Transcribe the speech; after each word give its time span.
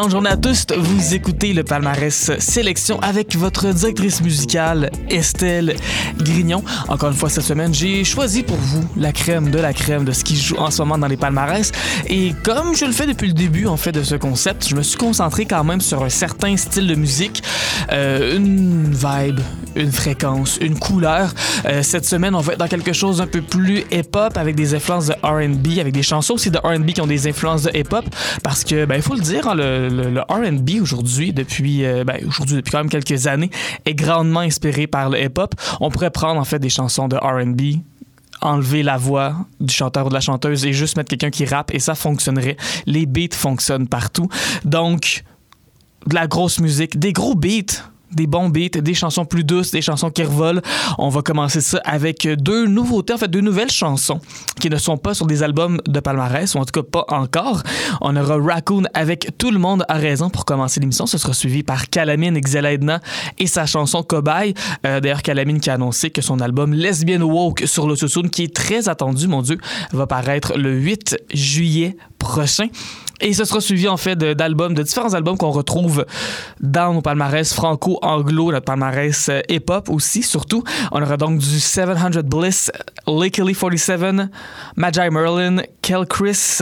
excellente 0.00 0.12
journée 0.12 0.30
à 0.30 0.36
tous. 0.38 0.64
Vous 0.74 1.14
écoutez 1.14 1.52
le 1.52 1.62
palmarès 1.62 2.30
sélection 2.38 2.98
avec 3.00 3.36
votre 3.36 3.70
directrice 3.70 4.22
musicale 4.22 4.90
Estelle 5.10 5.76
Grignon. 6.16 6.64
Encore 6.88 7.10
une 7.10 7.16
fois 7.16 7.28
cette 7.28 7.44
semaine, 7.44 7.74
j'ai 7.74 8.02
choisi 8.04 8.42
pour 8.42 8.56
vous 8.56 8.82
la 8.96 9.12
crème 9.12 9.50
de 9.50 9.58
la 9.58 9.74
crème 9.74 10.06
de 10.06 10.12
ce 10.12 10.24
qui 10.24 10.36
joue 10.36 10.56
en 10.56 10.70
ce 10.70 10.80
moment 10.80 10.96
dans 10.96 11.06
les 11.06 11.18
palmarès. 11.18 11.70
Et 12.08 12.32
comme 12.44 12.74
je 12.74 12.86
le 12.86 12.92
fais 12.92 13.06
depuis 13.06 13.28
le 13.28 13.34
début 13.34 13.66
en 13.66 13.76
fait 13.76 13.92
de 13.92 14.02
ce 14.02 14.14
concept, 14.14 14.66
je 14.66 14.74
me 14.74 14.82
suis 14.82 14.96
concentré 14.96 15.44
quand 15.44 15.64
même 15.64 15.82
sur 15.82 16.02
un 16.02 16.08
certain 16.08 16.56
style 16.56 16.86
de 16.86 16.94
musique, 16.94 17.42
euh, 17.92 18.36
une 18.36 18.94
vibe, 18.94 19.40
une 19.80 19.92
fréquence, 19.92 20.58
une 20.60 20.78
couleur. 20.78 21.32
Euh, 21.64 21.82
cette 21.82 22.04
semaine, 22.04 22.34
on 22.34 22.40
va 22.40 22.52
être 22.52 22.58
dans 22.58 22.68
quelque 22.68 22.92
chose 22.92 23.18
d'un 23.18 23.26
peu 23.26 23.42
plus 23.42 23.84
hip-hop 23.90 24.36
avec 24.36 24.54
des 24.54 24.74
influences 24.74 25.06
de 25.06 25.14
R&B, 25.22 25.78
avec 25.78 25.92
des 25.92 26.02
chansons 26.02 26.34
aussi 26.34 26.50
de 26.50 26.58
R&B 26.58 26.90
qui 26.92 27.00
ont 27.00 27.06
des 27.06 27.26
influences 27.26 27.62
de 27.62 27.76
hip-hop, 27.76 28.04
parce 28.42 28.64
que 28.64 28.84
ben 28.84 28.96
il 28.96 29.02
faut 29.02 29.14
le 29.14 29.20
dire, 29.20 29.48
hein, 29.48 29.54
le, 29.54 30.20
R&B 30.28 30.80
aujourd'hui, 30.80 31.32
depuis 31.32 31.84
euh, 31.84 32.04
ben, 32.04 32.18
aujourd'hui 32.26 32.56
depuis 32.56 32.70
quand 32.70 32.78
même 32.78 32.90
quelques 32.90 33.26
années, 33.26 33.50
est 33.86 33.94
grandement 33.94 34.40
inspiré 34.40 34.86
par 34.86 35.10
le 35.10 35.22
hip-hop. 35.22 35.54
On 35.80 35.90
pourrait 35.90 36.10
prendre 36.10 36.40
en 36.40 36.44
fait 36.44 36.58
des 36.58 36.70
chansons 36.70 37.08
de 37.08 37.16
R&B 37.16 37.80
enlever 38.42 38.82
la 38.82 38.96
voix 38.96 39.36
du 39.60 39.72
chanteur 39.72 40.06
ou 40.06 40.08
de 40.08 40.14
la 40.14 40.20
chanteuse 40.20 40.64
et 40.64 40.72
juste 40.72 40.96
mettre 40.96 41.10
quelqu'un 41.10 41.30
qui 41.30 41.44
rappe 41.44 41.74
et 41.74 41.78
ça 41.78 41.94
fonctionnerait. 41.94 42.56
Les 42.86 43.06
beats 43.06 43.34
fonctionnent 43.34 43.86
partout. 43.86 44.28
Donc, 44.64 45.24
de 46.06 46.14
la 46.14 46.26
grosse 46.26 46.58
musique, 46.60 46.98
des 46.98 47.12
gros 47.12 47.34
beats 47.34 47.90
des 48.12 48.26
bons 48.26 48.48
beats, 48.48 48.80
des 48.80 48.94
chansons 48.94 49.24
plus 49.24 49.44
douces, 49.44 49.70
des 49.70 49.82
chansons 49.82 50.10
qui 50.10 50.22
revolent. 50.22 50.62
On 50.98 51.08
va 51.08 51.22
commencer 51.22 51.60
ça 51.60 51.80
avec 51.84 52.26
deux 52.26 52.66
nouveautés, 52.66 53.14
en 53.14 53.18
fait 53.18 53.28
deux 53.28 53.40
nouvelles 53.40 53.70
chansons 53.70 54.20
qui 54.60 54.70
ne 54.70 54.76
sont 54.76 54.96
pas 54.96 55.14
sur 55.14 55.26
des 55.26 55.42
albums 55.42 55.80
de 55.86 56.00
palmarès, 56.00 56.54
ou 56.54 56.58
en 56.58 56.64
tout 56.64 56.82
cas 56.82 56.86
pas 56.88 57.04
encore. 57.08 57.62
On 58.00 58.16
aura 58.16 58.36
Raccoon 58.36 58.84
avec 58.94 59.38
Tout 59.38 59.50
le 59.50 59.58
monde 59.58 59.84
a 59.88 59.94
raison 59.94 60.30
pour 60.30 60.44
commencer 60.44 60.80
l'émission. 60.80 61.06
Ce 61.06 61.18
sera 61.18 61.32
suivi 61.32 61.62
par 61.62 61.88
Calamine 61.88 62.38
Xeledna 62.38 63.00
et 63.38 63.46
sa 63.46 63.66
chanson 63.66 64.02
Cobaye. 64.02 64.54
Euh, 64.86 65.00
D'ailleurs, 65.00 65.22
Calamine 65.22 65.60
qui 65.60 65.70
a 65.70 65.74
annoncé 65.74 66.10
que 66.10 66.20
son 66.22 66.40
album 66.40 66.74
Lesbian 66.74 67.22
Woke 67.22 67.62
sur 67.66 67.86
l'autotune, 67.86 68.30
qui 68.30 68.44
est 68.44 68.54
très 68.54 68.88
attendu, 68.88 69.28
mon 69.28 69.42
Dieu, 69.42 69.58
va 69.92 70.06
paraître 70.06 70.56
le 70.56 70.72
8 70.72 71.16
juillet 71.32 71.96
prochain. 72.18 72.68
Et 73.20 73.34
ce 73.34 73.44
sera 73.44 73.60
suivi 73.60 73.86
en 73.86 73.96
fait 73.96 74.16
d'albums, 74.16 74.74
de, 74.74 74.82
différents 74.82 75.14
albums 75.14 75.36
qu'on 75.36 75.50
retrouve 75.50 76.06
dans 76.60 76.94
nos 76.94 77.02
palmarès 77.02 77.52
franco-anglo, 77.52 78.50
notre 78.50 78.64
palmarès 78.64 79.28
euh, 79.28 79.40
hip-hop 79.48 79.90
aussi, 79.90 80.22
surtout. 80.22 80.64
On 80.90 81.02
aura 81.02 81.16
donc 81.16 81.38
du 81.38 81.60
700 81.60 82.22
Bliss, 82.24 82.72
Lickily 83.06 83.54
47, 83.54 84.30
Magi 84.76 85.00
Merlin, 85.10 85.62
Kel 85.82 86.06
Chris, 86.06 86.60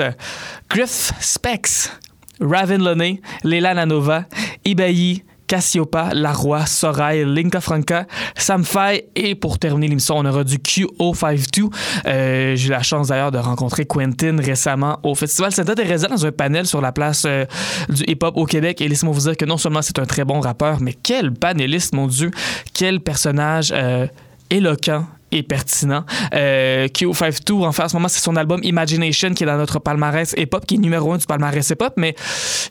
Griff 0.69 1.13
Specs, 1.21 1.93
Raven 2.41 2.83
Loney, 2.83 3.21
Leila 3.45 3.75
Nanova, 3.75 4.25
Ibayi, 4.65 5.23
Cassiopa, 5.49 6.11
Laroi, 6.15 6.67
Sorail, 6.67 7.25
Linka 7.25 7.61
Franca, 7.61 8.07
Samfai 8.37 9.09
et 9.17 9.35
pour 9.35 9.59
terminer 9.59 9.89
l'émission, 9.89 10.17
on 10.19 10.25
aura 10.25 10.45
du 10.45 10.59
QO52. 10.59 11.73
Euh, 12.07 12.55
J'ai 12.55 12.69
eu 12.69 12.71
la 12.71 12.83
chance 12.83 13.09
d'ailleurs 13.09 13.33
de 13.33 13.39
rencontrer 13.39 13.87
Quentin 13.87 14.37
récemment 14.39 15.01
au 15.03 15.15
Festival 15.15 15.51
Santa 15.51 15.75
Teresa 15.75 16.07
dans 16.07 16.25
un 16.25 16.33
panel 16.33 16.67
sur 16.67 16.81
la 16.81 16.93
place 16.93 17.25
euh, 17.27 17.47
du 17.89 18.05
hip-hop 18.07 18.37
au 18.37 18.45
Québec. 18.45 18.81
Et 18.81 18.89
laissez-moi 18.89 19.15
vous 19.15 19.23
dire 19.23 19.37
que 19.37 19.47
non 19.47 19.57
seulement 19.57 19.83
c'est 19.83 19.99
un 19.99 20.05
très 20.05 20.25
bon 20.25 20.41
rappeur, 20.41 20.81
mais 20.81 20.93
quel 20.93 21.33
panéliste, 21.33 21.95
mon 21.95 22.07
Dieu, 22.07 22.31
quel 22.75 23.01
personnage 23.01 23.73
euh, 23.75 24.07
éloquent 24.51 25.05
et 25.33 25.43
pertinent. 25.43 26.05
Euh, 26.35 26.89
Q52, 26.89 27.65
en 27.65 27.73
fait, 27.73 27.83
en 27.83 27.89
ce 27.89 27.97
moment, 27.97 28.09
c'est 28.09 28.21
son 28.21 28.37
album 28.37 28.61
Imagination 28.63 29.35
qui 29.35 29.45
est 29.45 29.47
dans 29.47 29.57
notre 29.57 29.79
palmarès 29.79 30.35
hip-hop, 30.37 30.65
qui 30.67 30.77
est 30.77 30.79
numéro 30.79 31.13
un 31.13 31.19
du 31.19 31.27
palmarès 31.27 31.69
hip-hop, 31.69 31.95
mais 31.97 32.15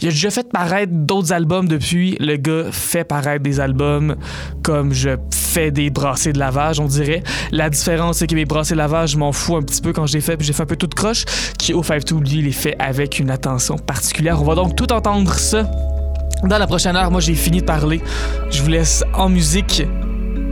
il 0.01 0.07
a 0.07 0.11
déjà 0.11 0.31
fait 0.31 0.51
paraître 0.51 0.91
d'autres 0.93 1.33
albums 1.33 1.67
depuis. 1.67 2.17
Le 2.19 2.37
gars 2.37 2.71
fait 2.71 3.03
paraître 3.03 3.43
des 3.43 3.59
albums 3.59 4.15
comme 4.63 4.93
je 4.93 5.11
fais 5.33 5.71
des 5.71 5.89
brassées 5.89 6.33
de 6.33 6.39
lavage, 6.39 6.79
on 6.79 6.85
dirait. 6.85 7.23
La 7.51 7.69
différence, 7.69 8.17
c'est 8.17 8.27
que 8.27 8.35
mes 8.35 8.45
brassées 8.45 8.73
de 8.73 8.79
lavage, 8.79 9.11
je 9.11 9.17
m'en 9.17 9.31
fous 9.31 9.55
un 9.55 9.61
petit 9.61 9.81
peu 9.81 9.93
quand 9.93 10.05
je 10.07 10.13
les 10.13 10.21
fais, 10.21 10.37
puis 10.37 10.45
j'ai 10.45 10.53
fait 10.53 10.63
un 10.63 10.67
peu 10.67 10.75
toute 10.75 10.95
croche. 10.95 11.25
Q52, 11.59 12.19
lui, 12.19 12.39
il 12.39 12.45
les 12.45 12.51
fait 12.51 12.75
avec 12.79 13.19
une 13.19 13.29
attention 13.29 13.77
particulière. 13.77 14.41
On 14.41 14.45
va 14.45 14.55
donc 14.55 14.75
tout 14.75 14.91
entendre 14.91 15.33
ça. 15.33 15.69
Dans 16.43 16.57
la 16.57 16.67
prochaine 16.67 16.95
heure, 16.95 17.09
moi 17.09 17.19
j'ai 17.19 17.33
fini 17.33 17.61
de 17.61 17.65
parler. 17.65 17.99
Je 18.51 18.61
vous 18.61 18.69
laisse 18.69 19.03
en 19.13 19.27
musique 19.27 19.83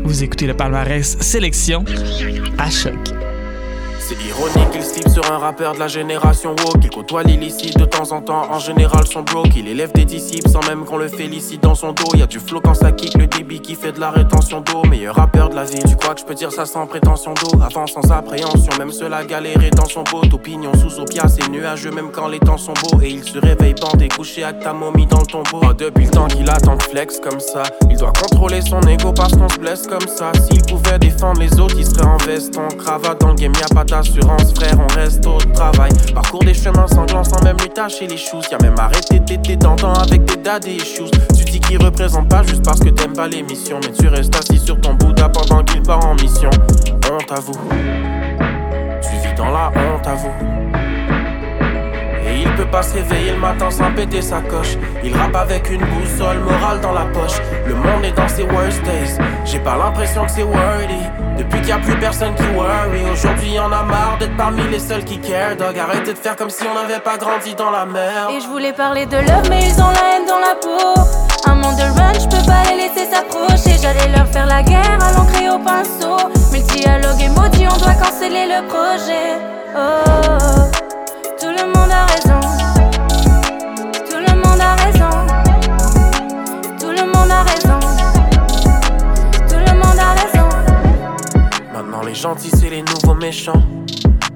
vous 0.05 0.23
écoutez 0.23 0.45
le 0.45 0.53
palmarès 0.53 1.17
Sélection 1.19 1.83
à 2.57 2.69
choc. 2.69 3.24
C'est 4.07 4.23
ironique, 4.23 4.69
il 4.75 4.83
slip 4.83 5.09
sur 5.09 5.31
un 5.31 5.39
rappeur 5.39 5.73
de 5.73 5.79
la 5.79 5.87
génération 5.87 6.51
woke. 6.51 6.83
Il 6.83 6.91
côtoie 6.91 7.23
l'illicite 7.23 7.75
de 7.79 7.85
temps 7.85 8.11
en 8.11 8.21
temps, 8.21 8.51
en 8.51 8.59
général 8.59 9.07
son 9.07 9.23
broke. 9.23 9.55
Il 9.55 9.67
élève 9.67 9.91
des 9.93 10.05
disciples 10.05 10.47
sans 10.47 10.63
même 10.67 10.85
qu'on 10.85 10.97
le 10.97 11.07
félicite 11.07 11.63
dans 11.63 11.73
son 11.73 11.91
dos. 11.91 12.05
Y 12.13 12.21
a 12.21 12.27
du 12.27 12.39
flow 12.39 12.61
quand 12.61 12.75
ça 12.75 12.91
kick, 12.91 13.17
le 13.17 13.25
débit 13.25 13.61
qui 13.61 13.73
fait 13.73 13.93
de 13.93 13.99
la 13.99 14.11
rétention 14.11 14.61
d'eau. 14.61 14.83
Meilleur 14.87 15.15
rappeur 15.15 15.49
de 15.49 15.55
la 15.55 15.63
ville, 15.63 15.81
tu 15.89 15.95
crois 15.95 16.13
que 16.13 16.19
je 16.21 16.25
peux 16.25 16.35
dire 16.35 16.51
ça 16.51 16.67
sans 16.67 16.85
prétention 16.85 17.33
d'eau? 17.33 17.59
Avant 17.63 17.87
sans 17.87 18.11
appréhension, 18.11 18.71
même 18.77 18.91
cela 18.91 19.25
galérer 19.25 19.71
dans 19.71 19.85
son 19.87 20.03
beau. 20.03 20.21
Opinion 20.31 20.71
sous 20.75 20.99
opias 20.99 21.27
c'est 21.27 21.49
nuageux 21.49 21.89
même 21.89 22.11
quand 22.11 22.27
les 22.27 22.39
temps 22.39 22.59
sont 22.59 22.73
beaux. 22.73 23.01
Et 23.01 23.09
il 23.09 23.23
se 23.23 23.39
réveille 23.39 23.73
bandé, 23.73 24.07
couché 24.09 24.43
avec 24.43 24.59
ta 24.61 24.73
momie 24.73 25.07
dans 25.07 25.21
le 25.21 25.25
tombeau. 25.25 25.73
Depuis 25.73 26.05
le 26.05 26.11
temps 26.11 26.27
qu'il 26.27 26.47
attend 26.47 26.75
de 26.75 26.83
flex 26.83 27.19
comme 27.19 27.39
ça, 27.39 27.63
il 27.89 27.97
doit 27.97 28.13
contrôler 28.13 28.61
son 28.61 28.81
ego 28.81 29.13
parce 29.13 29.33
qu'on 29.33 29.49
se 29.49 29.57
blesse 29.57 29.87
comme 29.87 30.07
ça. 30.07 30.31
S'il 30.47 30.61
pouvait 30.61 30.99
défendre 30.99 31.39
les 31.41 31.59
autres, 31.59 31.75
il 31.75 31.85
serait 31.87 32.05
en 32.05 32.17
veste, 32.17 32.55
en 32.55 32.67
cravate. 32.67 33.19
Dans 33.19 33.29
le 33.29 33.35
game, 33.35 33.53
y'a 33.59 33.73
pas 33.73 33.83
d'assurance, 33.95 34.53
frère, 34.53 34.77
on 34.77 34.93
reste 34.93 35.25
au 35.25 35.37
travail. 35.37 35.91
Parcours 36.13 36.43
des 36.43 36.53
chemins 36.53 36.87
sanglants 36.87 37.23
sans 37.23 37.41
même 37.43 37.57
lui 37.61 37.69
tâcher 37.69 38.07
les 38.07 38.17
choses. 38.17 38.45
Y'a 38.51 38.57
même 38.61 38.77
arrêté 38.77 39.19
d'été 39.19 39.55
d'antan 39.55 39.93
avec 39.93 40.25
des 40.25 40.35
daddy 40.37 40.75
issues. 40.75 41.09
Tu 41.37 41.45
dis 41.45 41.59
qu'il 41.59 41.83
représente 41.83 42.29
pas 42.29 42.43
juste 42.43 42.63
parce 42.63 42.79
que 42.79 42.89
t'aimes 42.89 43.13
pas 43.13 43.27
l'émission. 43.27 43.79
Mais 43.83 43.91
tu 43.93 44.07
restes 44.07 44.35
assis 44.35 44.59
sur 44.59 44.79
ton 44.81 44.95
Bouddha 44.95 45.29
pendant 45.29 45.63
qu'il 45.63 45.81
part 45.81 46.05
en 46.05 46.15
mission. 46.15 46.49
Honte 47.09 47.31
à 47.31 47.39
vous. 47.39 47.57
Tu 49.01 49.27
vis 49.27 49.35
dans 49.37 49.51
la 49.51 49.69
honte 49.69 50.07
à 50.07 50.15
vous. 50.15 50.84
Il 52.45 52.55
peut 52.55 52.65
pas 52.65 52.83
se 52.83 52.93
réveiller 52.93 53.31
le 53.31 53.39
matin 53.39 53.69
sans 53.69 53.91
péter 53.91 54.21
sa 54.21 54.39
coche. 54.41 54.77
Il 55.03 55.15
rappe 55.17 55.35
avec 55.35 55.69
une 55.69 55.83
boussole 55.85 56.39
morale 56.39 56.79
dans 56.79 56.93
la 56.93 57.05
poche. 57.05 57.37
Le 57.67 57.75
monde 57.75 58.05
est 58.05 58.11
dans 58.11 58.27
ses 58.27 58.43
worst 58.43 58.81
days. 58.83 59.17
J'ai 59.43 59.59
pas 59.59 59.75
l'impression 59.75 60.25
que 60.25 60.31
c'est 60.31 60.43
worthy. 60.43 61.03
Depuis 61.37 61.59
qu'il 61.59 61.69
y 61.69 61.73
a 61.73 61.79
plus 61.79 61.97
personne 61.97 62.33
qui 62.35 62.43
worry. 62.55 63.03
Aujourd'hui, 63.11 63.53
y'en 63.53 63.71
a 63.71 63.83
marre 63.83 64.17
d'être 64.19 64.37
parmi 64.37 64.63
les 64.69 64.79
seuls 64.79 65.03
qui 65.03 65.19
care. 65.19 65.55
Dog, 65.57 65.77
arrêtez 65.77 66.13
de 66.13 66.17
faire 66.17 66.35
comme 66.35 66.49
si 66.49 66.63
on 66.65 66.73
n'avait 66.73 67.01
pas 67.01 67.17
grandi 67.17 67.55
dans 67.55 67.71
la 67.71 67.85
mer. 67.85 68.29
Et 68.31 68.39
je 68.39 68.47
voulais 68.47 68.73
parler 68.73 69.05
de 69.05 69.17
love, 69.17 69.49
mais 69.49 69.59
ils 69.67 69.81
ont 69.81 69.89
la 69.89 70.15
haine 70.15 70.25
dans 70.25 70.39
la 70.39 70.55
peau. 70.55 71.01
Un 71.47 71.55
monde 71.55 71.75
de 71.75 71.83
run, 71.83 72.13
je 72.13 72.27
peux 72.27 72.45
pas 72.45 72.63
les 72.69 72.77
laisser 72.77 73.11
s'approcher. 73.11 73.77
J'allais 73.81 74.15
leur 74.15 74.27
faire 74.27 74.45
la 74.45 74.63
guerre 74.63 74.97
à 75.01 75.11
l'encre 75.11 75.55
au 75.55 75.59
pinceau. 75.59 76.29
Mais 76.51 76.59
le 76.59 76.65
dialogue 76.65 77.21
est 77.21 77.29
maudit, 77.29 77.67
on 77.67 77.77
doit 77.77 77.95
canceller 77.95 78.45
le 78.47 78.65
projet. 78.67 79.37
Oh, 79.75 80.84
monde 81.85 81.91
a 81.91 82.05
raison. 82.05 82.39
Tout 84.09 84.17
le 84.17 84.35
monde 84.35 84.59
a 84.59 84.75
raison. 84.75 85.09
Tout 86.79 86.91
le 86.91 87.05
monde 87.05 87.31
a 87.31 87.43
raison. 87.43 87.79
Tout 89.47 89.59
le 89.59 89.73
monde 89.73 89.99
a 89.99 90.13
raison. 90.13 90.47
Maintenant, 91.73 92.01
les 92.03 92.15
gentils, 92.15 92.49
c'est 92.49 92.69
les 92.69 92.81
nouveaux 92.81 93.13
méchants. 93.13 93.61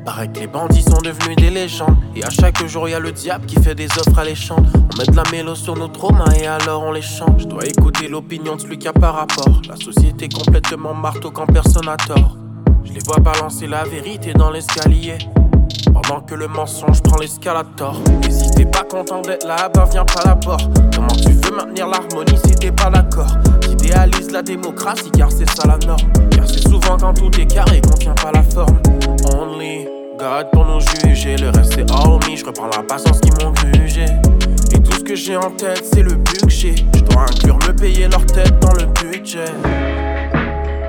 Paraît 0.05 0.27
que 0.27 0.39
les 0.39 0.47
bandits 0.47 0.83
sont 0.83 1.01
devenus 1.01 1.35
des 1.37 1.49
légendes. 1.49 1.97
Et 2.15 2.23
à 2.23 2.29
chaque 2.29 2.63
jour, 2.65 2.87
y 2.87 2.93
a 2.93 2.99
le 2.99 3.11
diable 3.11 3.45
qui 3.45 3.55
fait 3.61 3.75
des 3.75 3.87
offres 3.97 4.19
alléchantes. 4.19 4.65
On 4.75 4.97
met 4.97 5.05
de 5.05 5.15
la 5.15 5.23
mélo 5.31 5.55
sur 5.55 5.75
nos 5.75 5.87
traumas 5.87 6.31
et 6.39 6.45
alors 6.45 6.83
on 6.83 6.91
les 6.91 7.01
chante. 7.01 7.39
Je 7.39 7.45
dois 7.45 7.65
écouter 7.65 8.07
l'opinion 8.07 8.55
de 8.55 8.61
celui 8.61 8.77
qui 8.77 8.87
a 8.87 8.93
par 8.93 9.15
rapport. 9.15 9.61
La 9.67 9.75
société 9.75 10.29
complètement 10.29 10.93
marteau 10.93 11.31
quand 11.31 11.47
personne 11.47 11.85
n'a 11.85 11.97
tort. 11.97 12.37
Je 12.83 12.93
les 12.93 13.01
vois 13.05 13.19
balancer 13.19 13.67
la 13.67 13.83
vérité 13.83 14.33
dans 14.33 14.51
l'escalier. 14.51 15.17
Pendant 15.93 16.21
que 16.21 16.35
le 16.35 16.47
mensonge 16.47 17.01
prend 17.01 17.17
l'escalator. 17.17 17.95
Et 18.23 18.55
t'es 18.55 18.65
pas 18.65 18.83
content 18.83 19.21
d'être 19.21 19.47
là, 19.47 19.69
ben 19.73 19.85
viens 19.91 20.05
pas 20.05 20.23
porte. 20.35 20.69
Comment 20.95 21.07
tu 21.07 21.31
veux 21.31 21.55
maintenir 21.55 21.87
l'harmonie 21.87 22.37
si 22.45 22.55
t'es 22.55 22.71
pas 22.71 22.89
d'accord? 22.89 23.37
Idéalise 23.69 24.31
la 24.31 24.41
démocratie 24.41 25.11
car 25.11 25.31
c'est 25.31 25.49
ça 25.49 25.67
la 25.67 25.77
norme. 25.85 26.11
Car 26.31 26.47
c'est 26.47 26.67
souvent 26.67 26.97
quand 26.99 27.13
tout 27.13 27.31
est 27.39 27.45
carré 27.45 27.81
qu'on 27.81 27.97
tient 27.97 28.15
pas 28.15 28.31
la 28.31 28.43
forme. 28.43 28.79
Only 29.33 29.87
God 30.17 30.47
pour 30.51 30.65
nous 30.65 30.79
juger, 30.79 31.37
le 31.37 31.49
reste 31.49 31.73
c'est 31.75 31.91
me. 31.91 32.35
Je 32.35 32.45
reprends 32.45 32.67
la 32.67 32.83
patience 32.83 33.19
qui 33.19 33.31
m'ont 33.31 33.51
grugé. 33.51 34.05
Et 34.73 34.79
tout 34.81 34.91
ce 34.91 35.03
que 35.03 35.15
j'ai 35.15 35.37
en 35.37 35.51
tête, 35.51 35.85
c'est 35.93 36.03
le 36.03 36.15
budget. 36.15 36.75
Je 36.93 36.99
dois 37.01 37.23
inclure 37.23 37.57
me 37.57 37.73
payer 37.73 38.07
leur 38.07 38.25
tête 38.25 38.59
dans 38.59 38.73
le 38.73 38.85
budget. 39.01 39.45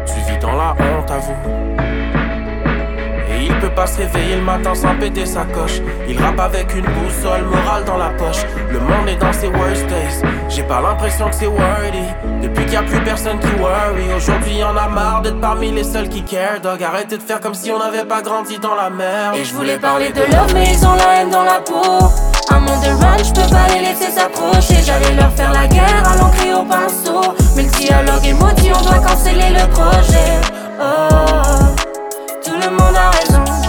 Tu 0.06 0.32
vis 0.32 0.38
dans 0.40 0.52
la 0.52 0.72
honte 0.72 1.10
à 1.10 1.18
vous. 1.18 1.89
Peut 3.60 3.68
pas 3.68 3.86
se 3.86 3.98
réveiller 3.98 4.36
le 4.36 4.42
matin 4.42 4.74
sans 4.74 4.94
péter 4.96 5.26
sa 5.26 5.44
coche. 5.44 5.82
Il 6.08 6.18
rappe 6.18 6.40
avec 6.40 6.74
une 6.74 6.86
boussole 6.86 7.42
morale 7.42 7.84
dans 7.84 7.98
la 7.98 8.08
poche. 8.08 8.42
Le 8.70 8.80
monde 8.80 9.06
est 9.06 9.16
dans 9.16 9.34
ses 9.34 9.48
worst 9.48 9.86
days. 9.86 10.22
J'ai 10.48 10.62
pas 10.62 10.80
l'impression 10.80 11.28
que 11.28 11.34
c'est 11.34 11.46
worthy. 11.46 12.02
Depuis 12.40 12.64
qu'il 12.64 12.72
y 12.72 12.76
a 12.76 12.82
plus 12.82 13.00
personne 13.00 13.38
qui 13.38 13.48
worry. 13.60 14.14
Aujourd'hui, 14.16 14.56
y'en 14.56 14.74
a 14.74 14.88
marre 14.88 15.20
d'être 15.20 15.40
parmi 15.40 15.72
les 15.72 15.84
seuls 15.84 16.08
qui 16.08 16.22
care. 16.22 16.60
Dog, 16.62 16.82
arrêtez 16.82 17.18
de 17.18 17.22
faire 17.22 17.38
comme 17.38 17.52
si 17.52 17.70
on 17.70 17.78
n'avait 17.78 18.06
pas 18.06 18.22
grandi 18.22 18.58
dans 18.58 18.74
la 18.74 18.88
merde. 18.88 19.36
Et 19.36 19.44
je 19.44 19.52
voulais 19.54 19.78
parler 19.78 20.10
de 20.10 20.20
love, 20.20 20.54
mais 20.54 20.72
ils 20.72 20.86
ont 20.86 20.94
la 20.94 21.20
haine 21.20 21.30
dans 21.30 21.44
la 21.44 21.60
peau. 21.60 22.06
Un 22.48 22.60
monde 22.60 22.82
de 22.82 22.88
run, 22.88 23.18
je 23.18 23.32
peux 23.32 23.50
pas 23.50 23.68
les 23.74 23.80
laisser 23.80 24.10
s'approcher. 24.10 24.82
J'allais 24.82 25.14
leur 25.14 25.30
faire 25.32 25.52
la 25.52 25.66
guerre 25.66 26.02
à 26.10 26.16
l'encre 26.16 26.60
au 26.60 26.64
pinceau. 26.64 27.34
Mais 27.56 27.64
le 27.64 27.70
dialogue 27.70 28.24
est 28.24 28.32
maudit, 28.32 28.72
on 28.74 28.82
doit 28.82 29.06
canceller 29.06 29.50
le 29.50 29.68
projet. 29.70 30.40
Oh, 30.80 31.89
le 32.60 32.70
monde 32.70 32.96
a 32.96 33.10
raison. 33.10 33.59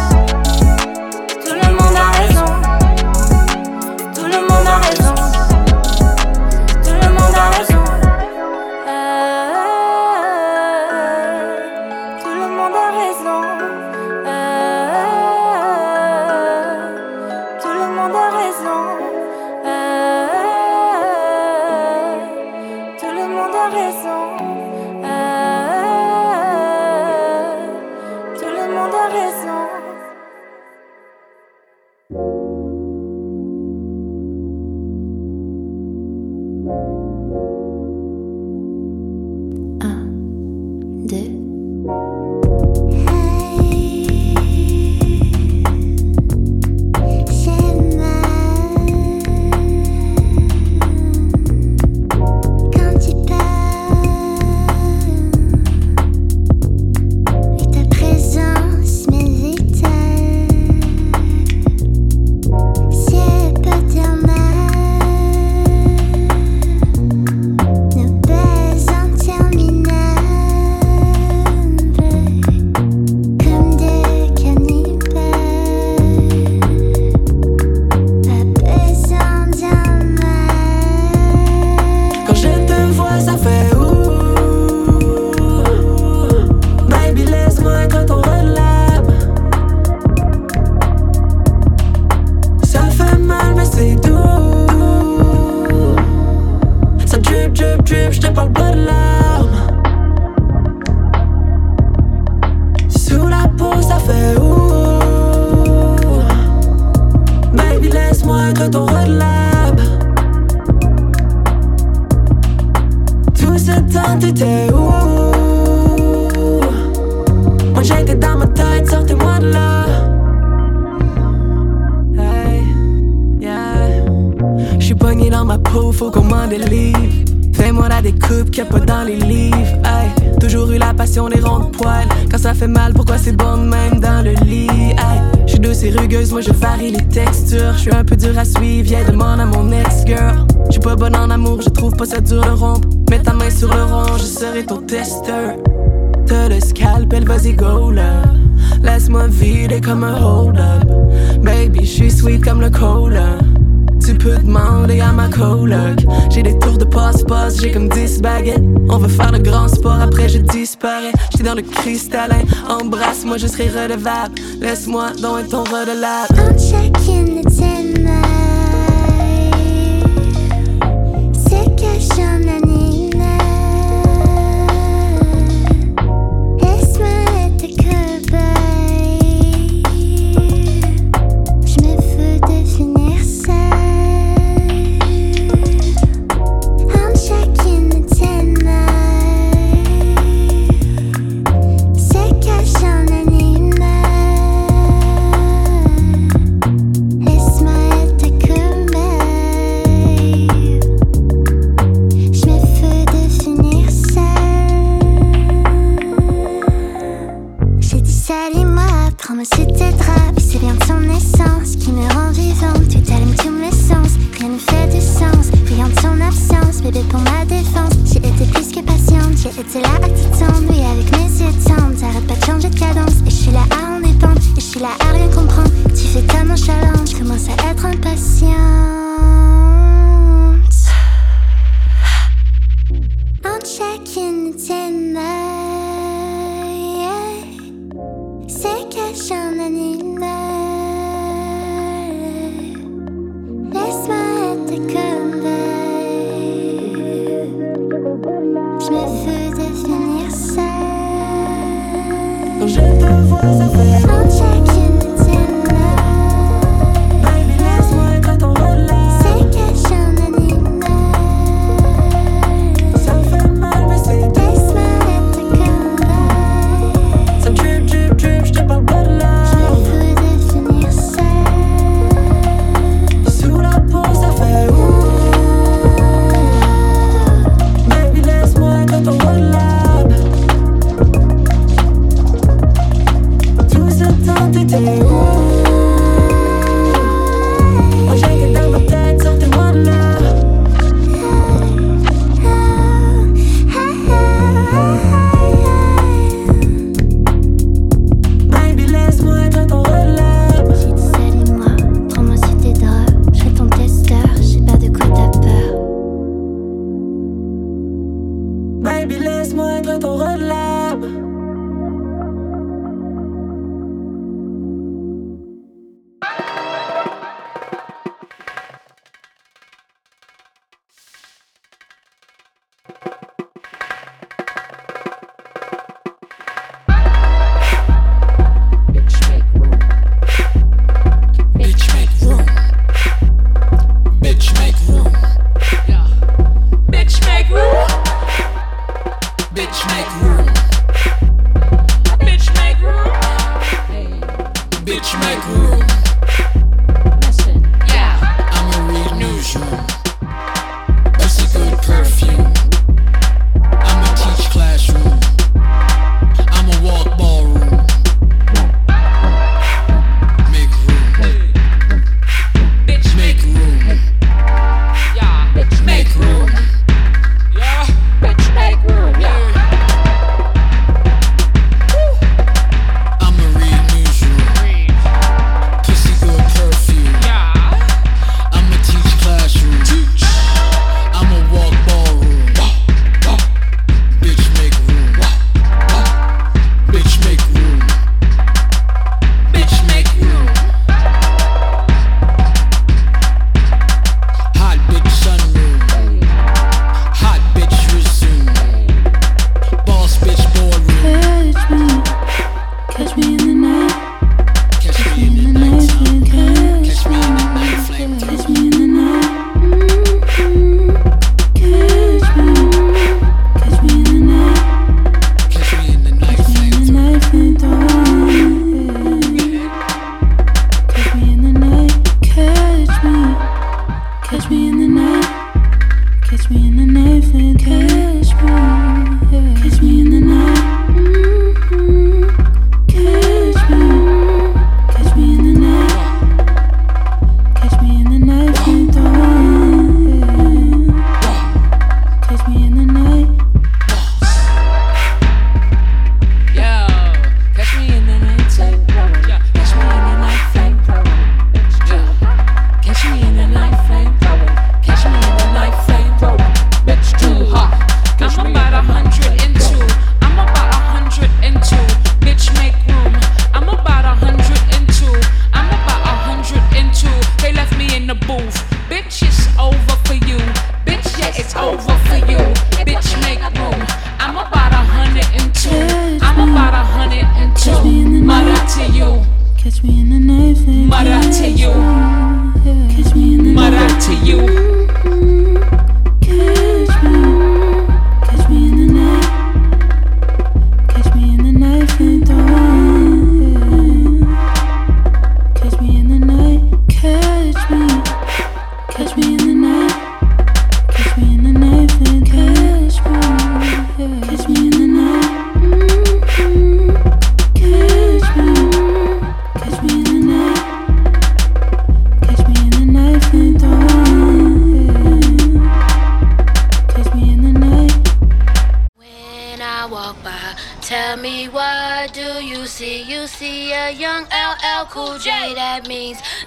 Tu 154.05 154.15
peux 154.15 154.37
demander 154.37 154.99
à 154.99 155.11
ma 155.11 155.29
coloc. 155.29 155.99
J'ai 156.29 156.43
des 156.43 156.57
tours 156.59 156.77
de 156.77 156.85
passe-passe, 156.85 157.61
j'ai 157.61 157.71
comme 157.71 157.87
10 157.87 158.21
baguettes. 158.21 158.63
On 158.89 158.97
veut 158.97 159.07
faire 159.07 159.31
le 159.31 159.39
grand 159.39 159.67
sport, 159.67 160.01
après 160.01 160.27
je 160.27 160.39
disparais. 160.39 161.11
J'étais 161.31 161.43
dans 161.43 161.55
le 161.55 161.61
cristallin, 161.61 162.41
embrasse-moi, 162.67 163.37
je 163.37 163.47
serai 163.47 163.69
redevable. 163.69 164.35
Laisse-moi 164.59 165.11
dans 165.21 165.35
un 165.35 165.43
ton 165.43 165.63
redelable. 165.63 166.35
I'm 166.37 166.57
checking 166.57 167.41
the 167.41 167.51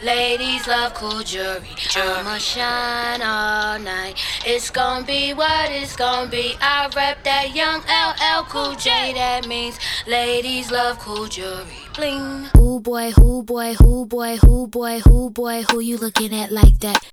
Ladies 0.02 0.66
love 0.66 0.94
cool 0.94 1.22
jewelry. 1.22 1.68
I'ma 1.96 2.38
shine 2.38 3.22
all 3.22 3.78
night. 3.78 4.14
It's 4.44 4.70
gonna 4.70 5.06
be 5.06 5.32
what 5.32 5.70
it's 5.70 5.96
gonna 5.96 6.30
be. 6.30 6.56
I 6.60 6.90
rep 6.94 7.22
that 7.24 7.54
young 7.54 7.80
LL 7.88 8.44
Cool 8.44 8.74
J. 8.74 9.12
That 9.14 9.46
means 9.46 9.78
ladies 10.06 10.70
love 10.70 10.98
cool 10.98 11.26
jewelry. 11.26 11.64
Bling. 11.94 12.48
Who 12.56 12.80
boy, 12.80 13.12
who 13.12 13.42
boy, 13.42 13.74
who 13.74 14.06
boy, 14.06 14.36
who 14.36 14.66
boy, 14.66 15.00
who 15.00 15.30
boy, 15.30 15.62
who 15.70 15.80
you 15.80 15.96
looking 15.96 16.34
at 16.34 16.50
like 16.50 16.78
that? 16.80 17.10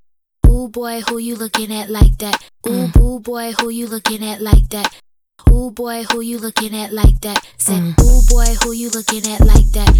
Ooh 0.47 0.67
boy, 0.67 1.01
who 1.01 1.17
you 1.17 1.35
looking 1.35 1.71
at 1.71 1.89
like 1.89 2.17
that? 2.17 2.41
Ooh, 2.67 2.87
mm. 2.87 3.01
ooh 3.01 3.19
boy, 3.19 3.53
who 3.53 3.69
you 3.69 3.87
looking 3.87 4.23
at 4.23 4.41
like 4.41 4.67
that? 4.69 4.93
Ooh 5.51 5.69
boy, 5.69 6.03
who 6.03 6.21
you 6.21 6.37
looking 6.37 6.73
at 6.73 6.93
like 6.93 7.19
that? 7.21 7.45
Said, 7.57 7.81
mm. 7.81 7.99
ooh 7.99 8.21
boy, 8.29 8.55
who 8.63 8.71
you 8.71 8.89
looking 8.89 9.27
at 9.27 9.41
like 9.41 9.69
that? 9.73 9.91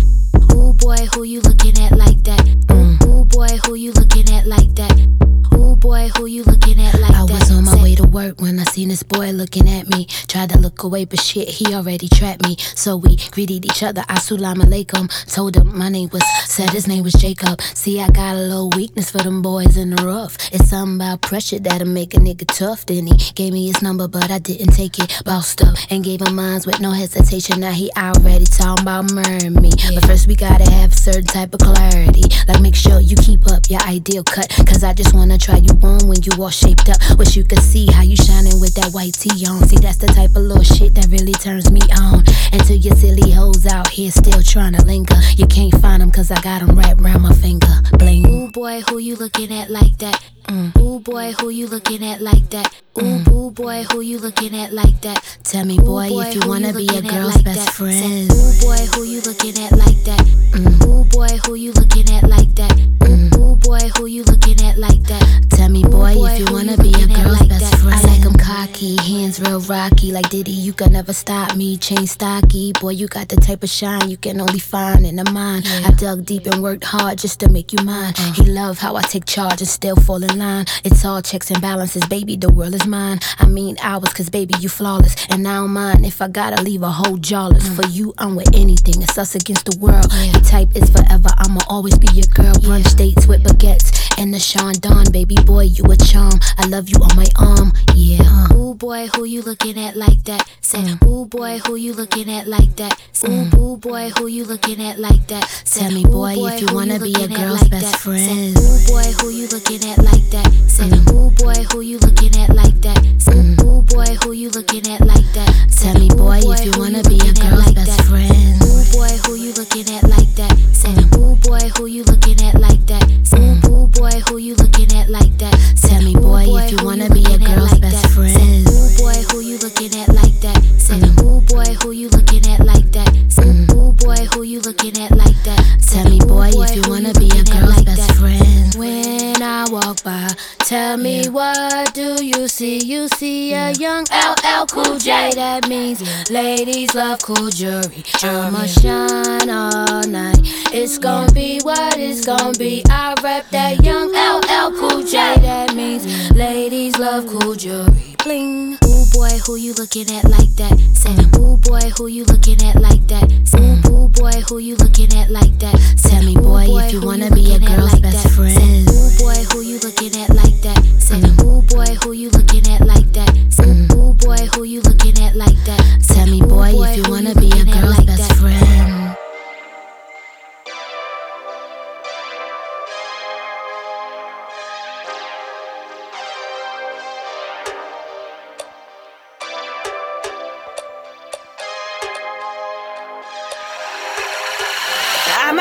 Ooh 0.54 0.74
boy, 0.74 0.96
who 1.14 1.24
you 1.24 1.42
looking 1.42 1.78
at 1.84 1.92
like 1.98 2.24
that? 2.24 2.40
Mm. 2.68 3.06
Ooh 3.06 3.26
boy, 3.26 3.48
who 3.66 3.76
you 3.76 3.92
looking 3.92 4.34
at 4.34 4.48
like 4.48 4.74
that? 4.76 5.41
Ooh 5.54 5.76
boy, 5.76 6.10
who 6.18 6.26
you 6.26 6.44
looking 6.44 6.80
at 6.82 7.00
like 7.00 7.12
I 7.12 7.26
that? 7.26 7.32
I 7.32 7.40
was 7.40 7.52
on 7.52 7.66
my 7.66 7.82
way 7.82 7.96
to 7.96 8.04
work 8.08 8.42
when 8.42 8.60
I 8.60 8.64
seen 8.64 8.90
this 8.90 9.04
boy 9.04 9.32
looking 9.32 9.70
at 9.70 9.88
me. 9.90 10.06
Tried 10.28 10.50
to 10.50 10.58
look 10.60 10.84
away, 10.84 11.06
but 11.06 11.20
shit, 11.20 11.48
he 11.50 11.74
already 11.74 12.08
trapped 12.08 12.44
me. 12.46 12.56
So 12.76 12.98
we 12.98 13.18
greeted 13.32 13.66
each 13.66 13.84
other. 13.84 14.02
Assalamu 14.04 14.64
alaikum. 14.64 15.10
Told 15.34 15.56
him 15.56 15.78
my 15.78 15.90
name 15.90 16.10
was, 16.12 16.24
said 16.46 16.70
his 16.70 16.88
name 16.88 17.04
was 17.04 17.14
Jacob. 17.14 17.62
See, 17.62 18.00
I 18.02 18.10
got 18.10 18.36
a 18.36 18.40
little 18.40 18.70
weakness 18.76 19.12
for 19.12 19.20
them 19.20 19.42
boys 19.42 19.78
in 19.78 19.92
the 19.96 20.04
rough. 20.06 20.38
It's 20.52 20.70
something 20.70 20.96
about 20.96 21.22
pressure 21.22 21.60
that'll 21.60 21.88
make 21.88 22.14
a 22.14 22.18
nigga 22.18 22.46
tough. 22.48 22.86
Then 22.86 23.08
he 23.08 23.16
gave 23.34 23.54
me 23.54 23.68
his 23.68 23.82
number, 23.82 24.08
but 24.08 24.30
I 24.32 24.40
didn't 24.40 24.74
take 24.74 25.00
it. 25.00 25.22
Bossed 25.26 25.62
up 25.64 25.76
and 25.90 26.04
gave 26.04 26.22
him 26.22 26.36
mine 26.36 26.62
with 26.66 26.80
no 26.80 26.92
hesitation. 26.92 27.60
Now 27.62 27.72
he 27.72 27.92
already 27.98 28.46
talking 28.46 28.84
about 28.84 29.12
murdering 29.12 29.56
me. 29.62 29.72
But 29.94 30.06
first 30.06 30.28
we 30.28 30.36
gotta 30.36 30.70
have 30.72 30.92
a 30.92 30.96
certain 30.96 31.26
type 31.26 31.54
of 31.54 31.60
clarity. 31.60 32.24
Like 32.48 32.62
make 32.62 32.76
sure 32.76 33.00
you 33.00 33.16
keep 33.16 33.48
up 33.52 33.70
your 33.70 33.82
ideal 33.82 34.24
cut. 34.24 34.50
Cause 34.68 34.84
I 34.84 34.94
just 34.94 35.14
wanna 35.14 35.31
try 35.38 35.52
try 35.52 35.62
you 35.62 35.74
on 35.84 36.08
when 36.08 36.22
you 36.24 36.32
all 36.42 36.50
shaped 36.50 36.90
up. 36.90 36.98
Wish 37.18 37.36
you 37.36 37.44
could 37.44 37.62
see 37.62 37.86
how 37.92 38.02
you 38.02 38.16
shining 38.16 38.60
with 38.60 38.74
that 38.76 38.92
white 38.94 39.14
tee 39.14 39.46
on. 39.48 39.68
See, 39.68 39.78
that's 39.78 39.98
the 39.98 40.08
type 40.08 40.32
of 40.32 40.44
little 40.44 40.64
shit 40.64 40.96
that 40.96 41.08
really 41.08 41.34
turns 41.34 41.72
me 41.72 41.82
on. 42.00 42.24
Until 42.54 42.78
your 42.78 42.96
silly 42.96 43.32
hoes 43.32 43.66
out 43.66 43.90
here 43.90 44.12
still 44.12 44.42
trying 44.42 44.74
to 44.74 44.84
linger. 44.86 45.20
You 45.36 45.48
can't 45.48 45.74
find 45.82 46.02
them 46.02 46.12
cause 46.12 46.32
I 46.32 46.40
got 46.42 46.62
them 46.62 46.76
wrapped 46.78 47.02
around 47.02 47.22
my 47.22 47.34
finger. 47.34 47.68
Bling. 47.98 48.26
Ooh 48.28 48.52
boy, 48.52 48.82
who 48.82 48.98
you 49.00 49.16
looking 49.16 49.52
at 49.54 49.70
like 49.70 49.98
that? 50.00 50.22
Mm. 50.46 50.78
Ooh 50.80 51.00
boy, 51.00 51.34
who 51.40 51.50
you 51.50 51.68
looking 51.68 52.04
at 52.04 52.22
like 52.22 52.50
that? 52.50 52.68
Ooh, 52.98 53.02
mm. 53.02 53.32
ooh 53.32 53.52
boy, 53.52 53.84
who 53.92 54.02
you 54.02 54.18
looking 54.20 54.56
at 54.56 54.74
like 54.74 55.02
that? 55.02 55.20
Tell 55.44 55.66
me, 55.66 55.78
boy, 55.78 56.10
boy 56.10 56.24
if 56.28 56.36
you 56.36 56.42
wanna 56.48 56.74
be 56.74 56.88
a 56.88 57.02
girl's 57.02 57.36
like 57.36 57.46
best 57.46 57.66
that? 57.66 57.74
friend. 57.74 58.32
ooh 58.32 58.54
boy, 58.62 58.82
who 58.96 59.04
you 59.04 59.22
looking 59.22 59.56
at 59.64 59.72
like 59.72 60.04
that? 60.04 60.20
Mm. 60.52 60.88
Ooh 60.88 61.06
boy, 61.06 61.32
who 61.46 61.56
you 61.56 61.72
looking 61.74 62.10
at 62.12 62.28
like 62.28 62.54
that? 62.56 62.72
Mm. 63.00 63.38
Ooh 63.38 63.56
boy, 63.56 63.80
who 63.98 64.08
you 64.08 64.24
looking 64.24 64.60
at 64.66 64.78
like 64.78 65.02
that? 65.04 65.21
Tell 65.50 65.70
me, 65.70 65.84
boy, 65.84 66.16
if 66.18 66.40
you 66.40 66.54
wanna 66.54 66.78
be 66.78 66.90
a 66.90 67.08
girl's 67.08 67.46
best 67.48 67.76
friend. 67.78 67.96
I 67.96 68.02
like 68.02 68.22
cocky, 68.52 68.96
hands 68.98 69.40
real 69.40 69.60
rocky, 69.62 70.12
like 70.12 70.30
Diddy. 70.30 70.52
You 70.52 70.74
can 70.74 70.94
never 70.94 71.14
stop 71.14 71.56
me, 71.56 71.78
chain 71.78 72.06
stocky. 72.08 72.74
Boy, 72.74 72.92
you 72.92 73.08
got 73.08 73.30
the 73.30 73.36
type 73.36 73.64
of 73.64 73.70
shine 73.70 74.10
you 74.10 74.18
can 74.18 74.42
only 74.42 74.60
find 74.60 75.06
in 75.06 75.20
a 75.20 75.32
mind. 75.32 75.66
I 75.86 75.92
dug 75.92 76.26
deep 76.26 76.46
and 76.48 76.62
worked 76.62 76.84
hard 76.84 77.18
just 77.18 77.40
to 77.40 77.50
make 77.50 77.72
you 77.74 77.84
mine. 77.84 78.14
Uh. 78.18 78.34
He 78.34 78.44
love 78.44 78.78
how 78.78 78.96
I 78.96 79.02
take 79.02 79.26
charge 79.26 79.62
and 79.62 79.68
still 79.68 79.96
fall 79.96 80.24
in 80.24 80.38
line. 80.38 80.66
It's 80.84 81.04
all 81.06 81.22
checks 81.22 81.50
and 81.50 81.62
balances, 81.62 82.06
baby. 82.08 82.36
The 82.36 82.50
world 82.50 82.76
is 82.76 82.86
mine. 82.86 83.20
I 83.40 83.48
mean 83.48 83.78
ours, 83.82 84.14
cause 84.14 84.30
baby, 84.30 84.54
you 84.60 84.70
flawless. 84.70 85.16
And 85.30 85.48
I 85.48 85.56
don't 85.56 85.72
mind 85.72 86.06
if 86.06 86.22
I 86.22 86.28
gotta 86.28 86.62
leave 86.62 86.84
a 86.84 86.92
whole 86.92 87.18
jawless. 87.18 87.68
Mm. 87.70 87.76
For 87.76 87.88
you, 87.90 88.14
I'm 88.18 88.36
with 88.36 88.54
anything. 88.54 89.02
It's 89.02 89.18
us 89.18 89.36
against 89.36 89.66
the 89.66 89.78
world. 89.78 90.12
The 90.12 90.42
type 90.46 90.76
is 90.76 90.90
forever. 90.90 91.30
I'ma 91.38 91.62
always 91.68 91.98
be 91.98 92.08
your 92.14 92.28
girl. 92.28 92.54
Brunch 92.56 92.96
dates 92.96 93.28
with 93.28 93.44
baguettes 93.44 94.11
and 94.22 94.34
the 94.36 94.40
Sean 94.40 94.74
Don, 94.74 95.12
baby 95.12 95.36
boy, 95.46 95.64
you 95.64 95.84
a 95.86 95.98
charm. 95.98 96.38
I 96.60 96.68
love 96.68 96.88
you 96.90 96.98
on 97.02 97.16
my 97.18 97.26
arm, 97.40 97.74
yeah. 97.96 98.22
Uh. 98.22 98.54
Ooh 98.56 98.76
boy, 98.76 99.08
who 99.08 99.26
you 99.26 99.42
looking 99.42 99.80
at 99.80 99.96
like 99.96 100.24
that? 100.26 100.48
Say, 100.62 100.78
mm. 100.78 101.08
ooh 101.08 101.26
boy, 101.26 101.58
who 101.66 101.76
you 101.76 101.94
looking 101.94 102.30
at 102.30 102.48
like 102.48 102.76
that? 102.76 103.02
Mm. 103.22 103.58
Ooh, 103.58 103.78
boy, 103.78 104.10
who 104.18 104.28
you 104.28 104.46
looking 104.46 104.82
at 104.82 105.00
like 105.00 105.28
that? 105.28 105.46
Say, 105.66 105.82
Tell 105.82 105.92
me, 105.92 106.04
boy, 106.04 106.36
boy 106.36 106.48
if 106.54 106.62
you 106.62 106.68
wanna 106.74 106.96
you 106.96 107.14
be 107.16 107.24
a 107.24 107.28
girl's 107.28 107.62
like 107.62 107.72
best 107.72 107.92
that? 107.92 108.00
friend. 108.00 108.58
Say, 108.58 108.62
ooh 108.62 108.88
boy, 108.88 109.12
who 109.22 109.30
you 109.30 109.48
looking 109.48 109.90
at 109.90 109.98
like 109.98 110.30
that? 110.30 110.54
Say, 110.68 110.90
mm. 110.90 111.14
ooh 111.14 111.32
boy, 111.32 111.64
who 111.72 111.82
you 111.82 111.98
looking 112.00 112.36
at 112.42 112.50
like 112.56 112.80
that? 112.82 112.98
Say, 113.18 113.34
mm. 113.34 113.64
ooh 113.64 113.82
boy, 113.84 114.16
who 114.24 114.34
you 114.34 114.50
looking 114.50 114.88
at 114.88 115.02
like 115.02 115.34
that? 115.34 115.52
Tell 115.82 115.98
me, 116.00 116.10
boy, 116.10 116.40
if 116.44 116.66
you 116.66 116.72
wanna 116.78 117.02
be 117.04 117.16
a 117.16 117.34
girl's 117.34 117.66
like 117.66 117.76
best 117.76 117.98
that? 117.98 118.06
friend. 118.06 118.61
Boy, 118.92 119.08
who 119.26 119.36
you 119.36 119.54
looking 119.54 119.90
at 119.96 120.04
like 120.04 120.30
that? 120.36 120.52
Say, 120.74 120.94
ooh 121.18 121.36
boy, 121.38 121.70
who 121.78 121.86
you 121.86 122.04
looking 122.04 122.42
at 122.46 122.56
like 122.60 122.86
that? 122.88 123.04
Say, 123.24 123.40
ooh 123.70 123.88
boy, 123.88 124.20
who 124.28 124.38
you 124.38 124.56
looking 124.56 124.92
at 124.98 125.10
like 125.10 125.38
that? 125.38 125.56
Tell 125.82 126.02
me, 126.02 126.14
boy, 126.14 126.46
if 126.48 126.72
you 126.72 126.86
wanna 126.86 127.10
be 127.10 127.24
a 127.26 127.38
girl's 127.38 127.80
best 127.80 128.08
friend. 128.14 128.68
Ooh 128.68 128.90
boy, 129.00 129.16
who 129.32 129.40
you 129.42 129.58
looking 129.60 129.96
at 130.00 130.10
like 130.10 130.40
that? 130.42 130.60
Say, 130.78 131.00
ooh 131.24 131.42
boy, 131.42 131.74
who 131.82 131.92
you 131.92 132.10
looking 132.10 132.46
at 132.52 132.60
like 132.66 132.92
that? 132.92 133.10
Say, 133.30 133.50
ooh 133.74 133.94
boy, 133.94 134.28
who 134.34 134.44
you 134.44 134.60
looking 134.62 134.98
at 135.00 135.12
like 135.12 135.40
that? 135.44 135.62
Tell 135.88 136.10
me, 136.10 136.20
boy, 136.20 136.52
if 136.54 136.76
you 136.76 136.84
wanna 136.90 137.14
be 137.14 137.28
a 137.28 137.44
girl's 137.44 137.84
best 137.84 138.16
friend. 138.16 138.76
When 138.76 139.42
I 139.42 139.68
walk 139.70 140.04
by, 140.04 140.30
tell 140.60 140.98
me 140.98 141.28
what 141.28 141.94
do 141.94 142.24
you 142.24 142.48
see? 142.48 142.80
You 142.80 143.08
see 143.10 143.54
a 143.54 143.72
young 143.72 144.06
LL 144.12 144.66
Cool 144.68 144.98
J. 144.98 145.32
That 145.36 145.68
means 145.68 146.02
ladies 146.30 146.96
love 146.96 147.22
cool 147.22 147.50
jewelry. 147.50 148.04
I'ma 148.24 148.66
shine 148.82 149.50
all 149.50 150.04
night. 150.08 150.40
It's 150.74 150.98
gonna 150.98 151.32
be 151.32 151.60
what 151.62 151.98
it's 151.98 152.26
gonna 152.26 152.58
be. 152.58 152.84
I 152.90 153.14
rep 153.24 153.50
that 153.52 153.84
young 153.84 154.12
LL 154.12 154.72
Cool 154.80 155.04
J. 155.04 155.18
That 155.42 155.76
means 155.76 156.06
ladies 156.32 156.98
love 156.98 157.28
cool 157.28 157.56
jewelry. 157.56 158.16
Bling. 158.24 158.81
Boy, 159.12 159.30
who 159.46 159.56
you 159.56 159.74
looking 159.74 160.10
at 160.12 160.24
like 160.26 160.50
that? 160.56 160.72
Say, 160.94 161.12
ooh 161.38 161.58
boy, 161.58 161.92
who 161.98 162.08
you 162.08 162.24
looking 162.26 162.62
at 162.64 162.76
like 162.82 163.06
that? 163.08 163.30
Say, 163.46 163.60
mm. 163.60 163.86
ooh 163.92 164.08
boy, 164.08 164.32
who 164.48 164.58
you 164.60 164.76
looking 164.78 165.14
at 165.18 165.30
like 165.30 165.58
that? 165.60 165.76
Tell 166.02 166.24
me, 166.24 166.34
boy, 166.36 166.66
if 166.80 166.94
you 166.94 167.02
wanna 167.02 167.30
be 167.32 167.54
a 167.54 167.60
girl's 167.60 168.00
best 168.00 168.30
friend. 168.30 168.88
Ooh 168.88 169.12
boy, 169.20 169.36
who 169.52 169.62
you 169.62 169.80
looking 169.80 170.16
at 170.16 170.30
like 170.30 170.56
that? 170.62 170.80
Say, 171.00 171.20
ooh 171.44 171.62
boy, 171.62 171.92
who 172.04 172.14
you 172.14 172.30
looking 172.30 172.66
at 172.72 172.88
like 172.88 173.12
that? 173.14 173.36
Say, 173.50 173.70
ooh 173.94 174.14
boy, 174.14 174.48
who 174.56 174.64
you 174.64 174.82
looking 174.82 175.20
at 175.20 175.36
like 175.36 175.60
that? 175.66 175.82
Tell 176.08 176.28
me, 176.28 176.40
boy, 176.42 176.72
if 176.72 176.98
you 176.98 177.04
wanna 177.12 177.36
be 177.36 177.52
a 177.52 177.66
girl's 177.66 178.06
best 178.06 178.34
friend. 178.40 179.01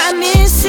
I 0.03 0.13
miss 0.15 0.65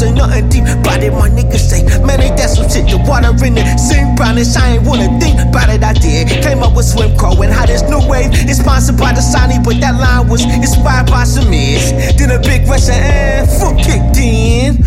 college 0.00 0.08
ain't 0.08 0.16
nothing 0.16 0.48
deep. 0.48 0.64
Body 0.82 1.10
my 1.10 1.28
niggas 1.28 1.68
say, 1.68 1.82
man, 2.04 2.20
ain't 2.20 2.36
that 2.36 2.50
some 2.50 2.68
shit? 2.68 2.88
The 2.88 2.98
water 3.08 3.32
in 3.44 3.54
the 3.54 3.64
same 3.78 4.14
brownish, 4.14 4.56
I 4.56 4.76
ain't 4.76 4.86
wanna 4.86 5.08
think 5.20 5.40
about 5.40 5.68
it. 5.68 5.82
I 5.82 5.92
did. 5.92 6.28
Came 6.42 6.62
up 6.62 6.74
with 6.74 6.86
Swim 6.86 7.16
Crow 7.16 7.40
and 7.42 7.52
how 7.52 7.66
this 7.66 7.82
new 7.82 8.00
wave 8.08 8.32
is 8.48 8.58
sponsored 8.58 8.98
by 8.98 9.12
the 9.12 9.20
Sony, 9.20 9.62
but 9.62 9.80
that 9.80 9.98
line 10.00 10.28
was 10.28 10.44
inspired 10.44 11.06
by 11.06 11.24
some 11.24 11.50
miss. 11.50 11.92
Then 12.16 12.30
a 12.30 12.38
big 12.38 12.66
Russian 12.68 12.94
and 12.94 13.48
foot 13.48 13.76
kicked 13.78 14.16
in. 14.16 14.80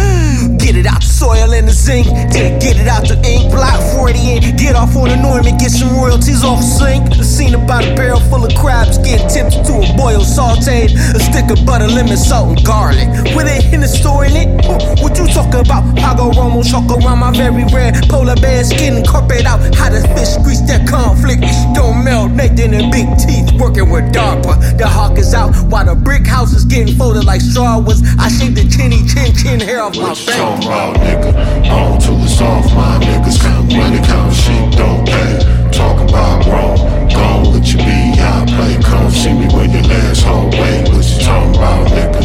Get 0.58 0.76
it 0.76 0.86
out 0.86 1.02
the 1.02 1.08
soil 1.08 1.54
and 1.54 1.68
the 1.68 1.74
zinc, 1.74 2.08
then 2.32 2.60
get 2.60 2.78
it 2.78 2.88
out 2.88 3.08
the 3.08 3.20
ink. 3.24 3.52
Block 3.52 3.80
40 3.96 4.18
and 4.18 4.58
get 4.58 4.76
off 4.76 4.96
on 4.96 5.10
the 5.10 5.18
Norman, 5.18 5.58
get 5.58 5.72
some 5.72 5.94
royalties 5.96 6.44
off 6.44 6.64
sync. 6.64 7.04
The 7.34 7.50
scene 7.50 7.56
about 7.56 7.82
a 7.82 7.96
barrel 7.96 8.20
full 8.30 8.46
of 8.46 8.54
crabs, 8.54 9.00
get 9.02 9.26
tipped 9.26 9.66
to 9.66 9.74
a 9.82 9.90
boil, 9.98 10.22
sauteed. 10.22 10.94
A 10.94 11.20
stick 11.20 11.50
of 11.50 11.66
butter, 11.66 11.90
lemon, 11.90 12.14
salt, 12.14 12.62
and 12.62 12.62
garlic. 12.62 13.10
With 13.34 13.50
it 13.50 13.74
in 13.74 13.82
the 13.82 13.90
store 13.90 14.30
in 14.30 14.38
it, 14.38 14.62
huh, 14.62 15.02
what 15.02 15.18
you 15.18 15.26
talking 15.34 15.66
about? 15.66 15.82
Pago 15.98 16.30
Romo, 16.30 16.62
chalk 16.62 16.86
around 16.94 17.26
my 17.26 17.34
very 17.34 17.66
rare 17.74 17.90
polar 18.06 18.36
bear 18.38 18.64
skin, 18.64 19.02
incorporate 19.02 19.50
out 19.50 19.66
how 19.74 19.90
the 19.90 20.06
fish 20.14 20.38
grease 20.46 20.62
that 20.70 20.86
conflict. 20.86 21.42
It 21.42 21.74
don't 21.74 22.06
melt, 22.06 22.38
Nathan 22.38 22.70
and 22.78 22.94
big 22.94 23.10
teeth 23.18 23.50
working 23.58 23.90
with 23.90 24.14
DARPA. 24.14 24.78
The 24.78 24.86
hawk 24.86 25.18
is 25.18 25.34
out 25.34 25.58
while 25.74 25.90
the 25.90 25.96
brick 25.98 26.28
house 26.28 26.54
is 26.54 26.66
getting 26.66 26.94
folded 26.94 27.26
like 27.26 27.42
straw 27.42 27.82
was. 27.82 28.06
I 28.22 28.30
shaved 28.30 28.62
the 28.62 28.70
chinny 28.70 29.02
chin 29.10 29.34
chin 29.34 29.58
hair 29.60 29.82
off 29.82 29.98
my 29.98 30.14
What 30.14 30.22
you 30.22 30.30
face. 30.30 30.38
talking 30.38 30.70
about, 30.70 30.96
nigga? 31.02 31.34
On 31.74 31.98
till 31.98 32.22
it's 32.22 32.38
off, 32.46 32.70
my 32.78 33.02
niggas 33.02 33.42
count 33.42 33.74
money, 33.74 33.98
count 34.06 34.30
shit, 34.38 34.78
don't 34.78 35.02
pay. 35.10 35.63
Talk 35.74 36.08
about 36.08 36.46
wrong, 36.46 36.78
gone 37.10 37.52
with 37.52 37.68
your 37.68 37.84
B.I. 37.84 38.46
play. 38.46 38.78
Come 38.84 39.10
see 39.10 39.34
me 39.34 39.48
when 39.54 39.72
your 39.72 39.82
last 39.84 40.22
whole 40.22 40.50
way. 40.50 40.84
What 40.84 41.04
you 41.04 41.20
talking 41.20 41.56
about, 41.56 41.88
nigga? 41.88 42.23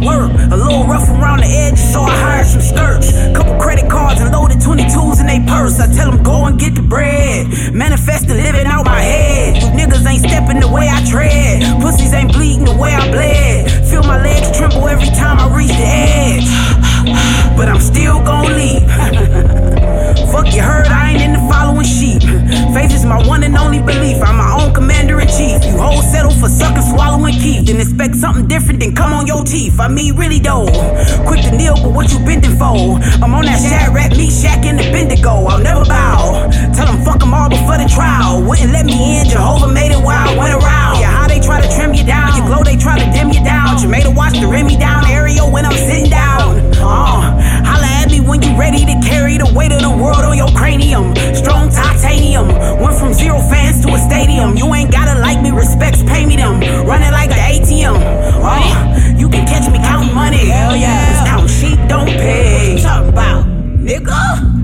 Work. 0.00 0.32
A 0.50 0.56
little 0.56 0.84
rough 0.84 1.08
around 1.08 1.40
the 1.40 1.50
edges, 1.50 1.92
so 1.92 2.00
I 2.02 2.14
hired 2.16 2.46
some 2.46 2.60
skirts. 2.60 3.12
Couple 3.36 3.56
credit 3.60 3.90
cards 3.90 4.20
and 4.20 4.32
loaded 4.32 4.58
22s 4.58 5.20
in 5.20 5.26
they 5.26 5.40
purse. 5.46 5.78
I 5.80 5.86
tell 5.92 6.10
them 6.10 6.22
go 6.22 6.46
and 6.46 6.58
get 6.58 6.74
the 6.74 6.82
bread. 6.82 7.46
Manifesting 7.72 8.36
living 8.36 8.66
out 8.66 8.84
my 8.84 9.00
head. 9.00 9.62
Niggas 9.76 10.04
ain't 10.06 10.22
stepping 10.22 10.60
the 10.60 10.68
way 10.68 10.88
I 10.88 11.04
tread. 11.04 11.62
Pussies 11.80 12.12
ain't 12.12 12.32
bleeding 12.32 12.64
the 12.64 12.76
way 12.76 12.94
I 12.94 13.10
bled. 13.10 13.70
Feel 13.88 14.02
my 14.02 14.22
legs 14.22 14.56
tremble 14.56 14.88
every 14.88 15.10
time 15.14 15.38
I 15.38 15.46
reach 15.56 15.74
the 15.74 15.88
edge. 15.88 16.48
But 17.56 17.68
I'm 17.68 17.80
still 17.80 18.22
gon' 18.24 18.46
leave. 18.56 18.88
Fuck 20.32 20.54
you 20.54 20.62
heard, 20.62 20.86
I 20.86 21.12
ain't 21.12 21.22
in 21.22 21.29
following 21.80 22.20
sheep. 22.20 22.22
Faith 22.74 22.94
is 22.94 23.04
my 23.04 23.26
one 23.26 23.42
and 23.42 23.56
only 23.56 23.80
belief. 23.80 24.22
I'm 24.22 24.36
my 24.36 24.62
own 24.62 24.74
commander 24.74 25.20
in 25.20 25.28
chief. 25.28 25.64
You 25.64 25.78
hoes 25.78 26.10
settle 26.10 26.32
for 26.32 26.48
sucking, 26.48 26.82
swallowing 26.82 27.34
keep. 27.34 27.66
Then 27.66 27.80
expect 27.80 28.16
something 28.16 28.46
different, 28.46 28.80
then 28.80 28.94
come 28.94 29.12
on 29.12 29.26
your 29.26 29.44
teeth. 29.44 29.78
I 29.80 29.88
mean, 29.88 30.16
really 30.16 30.38
though. 30.38 30.66
Quick 31.26 31.42
to 31.42 31.56
kneel, 31.56 31.76
but 31.76 31.92
what 31.92 32.12
you 32.12 32.18
bending 32.20 32.56
for? 32.56 32.98
I'm 33.22 33.34
on 33.34 33.44
that 33.44 33.60
shad 33.60 33.94
rat 33.94 34.12
meat 34.16 34.32
shack 34.32 34.64
in 34.64 34.76
the 34.76 34.84
Bendigo. 34.92 35.46
I'll 35.46 35.62
never 35.62 35.84
bow. 35.84 36.50
Tell 36.74 36.86
them 36.86 37.02
fuck 37.04 37.20
them 37.20 37.34
all 37.34 37.48
before 37.48 37.78
the 37.78 37.88
trial. 37.88 38.42
Wouldn't 38.42 38.72
let 38.72 38.84
me 38.84 39.20
in, 39.20 39.28
Jehovah 39.28 39.72
made 39.72 39.92
it 39.92 40.02
while 40.02 40.28
I 40.28 40.36
went 40.36 40.54
around. 40.54 41.00
Yeah, 41.00 41.10
how 41.10 41.28
they 41.28 41.40
try 41.40 41.60
to 41.60 41.68
trim 41.76 41.94
you 41.94 42.04
down. 42.04 42.36
You 42.36 42.44
glow, 42.46 42.62
they 42.62 42.76
try 42.76 42.98
to 42.98 43.06
dim 43.12 43.30
you 43.30 43.42
down. 43.44 43.78
Jamaica 43.78 44.10
watch 44.10 44.38
the 44.38 44.46
rim 44.46 44.66
me 44.66 44.76
down. 44.76 45.06
Area 45.06 45.42
when 45.44 45.64
I'm 45.64 45.76
sitting 45.76 46.10
down. 46.10 46.29
When 48.30 48.40
you 48.42 48.56
ready 48.56 48.84
to 48.86 48.94
carry 49.02 49.36
the 49.38 49.52
weight 49.52 49.72
of 49.72 49.82
the 49.82 49.90
world 49.90 50.22
on 50.22 50.38
your 50.38 50.48
cranium. 50.54 51.16
Strong 51.34 51.70
titanium. 51.70 52.46
Went 52.78 52.96
from 52.96 53.12
zero 53.12 53.40
fans 53.50 53.84
to 53.84 53.92
a 53.92 53.98
stadium. 53.98 54.56
You 54.56 54.72
ain't 54.72 54.92
gotta 54.92 55.18
like 55.18 55.42
me, 55.42 55.50
respects 55.50 56.02
pay 56.04 56.24
me 56.24 56.36
them. 56.36 56.60
Running 56.86 57.10
like 57.10 57.30
an 57.32 57.42
ATM. 57.50 57.98
Uh, 57.98 59.18
you 59.18 59.28
can 59.28 59.46
catch 59.48 59.68
me 59.70 59.78
counting 59.78 60.14
money. 60.14 60.46
Hell 60.46 60.76
yeah. 60.76 61.26
Cause 61.26 61.50
sheep 61.50 61.78
don't 61.88 62.06
pay. 62.06 62.74
What 62.74 62.78
you 62.78 62.82
talking 62.84 63.08
about, 63.08 63.44
nigga? 63.46 64.59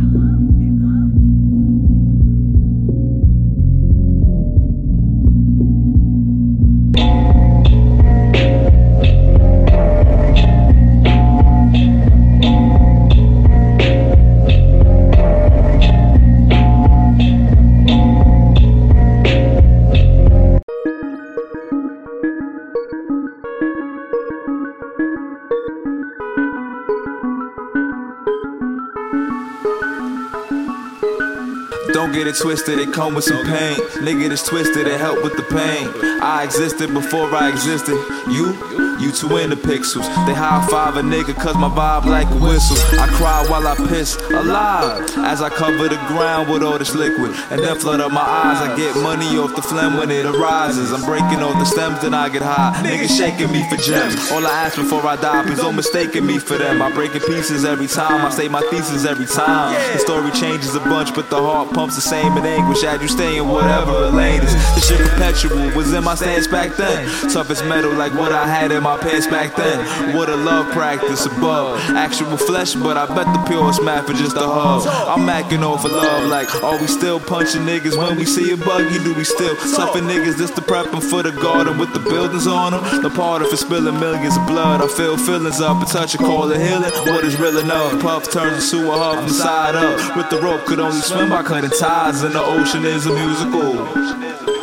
Don't 31.96 32.12
get 32.12 32.26
it 32.26 32.36
twisted, 32.36 32.78
it 32.78 32.92
come 32.92 33.14
with 33.14 33.24
some 33.24 33.42
pain. 33.46 33.78
Nigga, 34.04 34.30
it's 34.30 34.46
twisted, 34.46 34.86
it 34.86 35.00
help 35.00 35.24
with 35.24 35.34
the 35.34 35.42
pain. 35.44 35.88
I 36.20 36.44
existed 36.44 36.92
before 36.92 37.34
I 37.34 37.48
existed. 37.48 37.94
You, 38.28 38.52
you 39.00 39.12
two 39.12 39.36
in 39.36 39.50
the 39.50 39.56
pixels. 39.56 40.06
They 40.26 40.34
high 40.34 40.66
five 40.68 40.96
a 40.96 41.02
nigga 41.02 41.34
cause 41.34 41.56
my 41.56 41.68
vibe 41.68 42.06
like 42.06 42.28
a 42.30 42.36
whistle. 42.36 42.76
I 42.98 43.06
cry 43.08 43.44
while 43.48 43.66
I 43.66 43.74
piss 43.88 44.16
alive 44.30 45.04
as 45.18 45.42
I 45.42 45.50
cover 45.50 45.88
the 45.88 45.96
ground 46.08 46.50
with 46.50 46.62
all 46.62 46.78
this 46.78 46.94
liquid. 46.94 47.34
And 47.50 47.60
then 47.60 47.78
flood 47.78 48.00
up 48.00 48.12
my 48.12 48.20
eyes. 48.20 48.58
I 48.62 48.76
get 48.76 48.96
money 49.02 49.36
off 49.38 49.54
the 49.54 49.62
phlegm 49.62 49.96
when 49.96 50.10
it 50.10 50.24
arises. 50.24 50.92
I'm 50.92 51.04
breaking 51.04 51.42
off 51.42 51.58
the 51.58 51.64
stems, 51.64 52.00
then 52.00 52.14
I 52.14 52.28
get 52.28 52.42
high. 52.42 52.80
Niggas 52.82 53.16
shaking 53.16 53.52
me 53.52 53.68
for 53.68 53.76
gems. 53.76 54.30
All 54.32 54.46
I 54.46 54.50
ask 54.64 54.76
before 54.76 55.04
I 55.06 55.16
die, 55.16 55.44
please 55.44 55.58
don't 55.58 55.76
mistake 55.76 56.14
me 56.22 56.38
for 56.38 56.56
them. 56.56 56.80
I 56.80 56.92
break 56.92 57.14
in 57.14 57.20
pieces 57.20 57.64
every 57.64 57.86
time. 57.86 58.24
I 58.24 58.30
say 58.30 58.48
my 58.48 58.62
thesis 58.70 59.04
every 59.04 59.26
time. 59.26 59.74
The 59.92 59.98
story 59.98 60.30
changes 60.32 60.74
a 60.74 60.80
bunch, 60.80 61.14
but 61.14 61.28
the 61.30 61.36
heart 61.36 61.72
pumps 61.74 61.96
the 61.96 62.00
same 62.00 62.36
in 62.36 62.46
anguish 62.46 62.82
as 62.84 63.00
you 63.02 63.08
stay 63.08 63.38
in 63.38 63.48
whatever 63.48 64.10
lane 64.10 64.42
is. 64.42 64.52
This 64.74 64.88
shit 64.88 65.00
perpetual 65.00 65.74
was 65.76 65.92
in 65.92 66.04
my 66.04 66.14
stance 66.14 66.46
back 66.46 66.76
then. 66.76 67.06
Tough 67.30 67.50
as 67.50 67.62
metal, 67.64 67.92
like 67.92 68.12
what 68.14 68.32
I 68.32 68.46
had 68.46 68.72
in 68.72 68.85
my 68.86 68.96
pants 68.96 69.26
back 69.26 69.56
then. 69.56 70.14
What 70.14 70.28
a 70.28 70.36
love 70.36 70.70
practice 70.72 71.26
above. 71.26 71.80
Actual 71.90 72.36
flesh, 72.36 72.74
but 72.74 72.96
I 72.96 73.06
bet 73.06 73.26
the 73.34 73.42
purest 73.48 73.82
math 73.82 74.06
for 74.06 74.12
just 74.12 74.36
a 74.36 74.46
hug. 74.46 74.86
I'm 75.10 75.26
macking 75.26 75.66
for 75.82 75.88
love, 75.88 76.28
like 76.30 76.48
are 76.62 76.78
we 76.80 76.86
still 76.86 77.18
punching 77.18 77.62
niggas 77.62 77.98
when 77.98 78.16
we 78.16 78.24
see 78.24 78.52
a 78.52 78.56
buggy? 78.56 79.02
Do 79.02 79.12
we 79.12 79.24
still 79.24 79.56
suffer 79.56 79.98
niggas 79.98 80.38
just 80.38 80.54
to 80.54 80.62
prep 80.62 80.86
'em 80.94 81.00
for 81.00 81.24
the 81.24 81.32
garden 81.32 81.78
with 81.78 81.92
the 81.94 81.98
buildings 81.98 82.46
on 82.46 82.70
them? 82.72 83.02
The 83.02 83.10
part 83.10 83.42
of 83.42 83.52
it 83.52 83.56
spilling 83.56 83.98
millions 83.98 84.36
of 84.36 84.46
blood. 84.46 84.80
I 84.80 84.86
feel 84.86 85.16
feelings 85.16 85.60
up 85.60 85.78
and 85.82 85.88
touch 85.88 86.14
a 86.14 86.18
call 86.18 86.52
of 86.52 86.56
healing. 86.56 86.92
What 87.10 87.24
is 87.24 87.34
real 87.40 87.58
enough? 87.58 88.00
Puff 88.00 88.30
turns 88.30 88.72
into 88.72 88.88
a 88.92 88.96
hub 88.96 89.18
from 89.18 89.28
side 89.30 89.74
up. 89.74 90.16
With 90.16 90.30
the 90.30 90.38
rope, 90.40 90.64
could 90.64 90.78
only 90.78 91.00
swim 91.00 91.30
by 91.30 91.42
cutting 91.42 91.70
ties, 91.70 92.22
and 92.22 92.32
the 92.34 92.44
ocean 92.56 92.84
is 92.84 93.06
a 93.06 93.12
musical. 93.22 94.55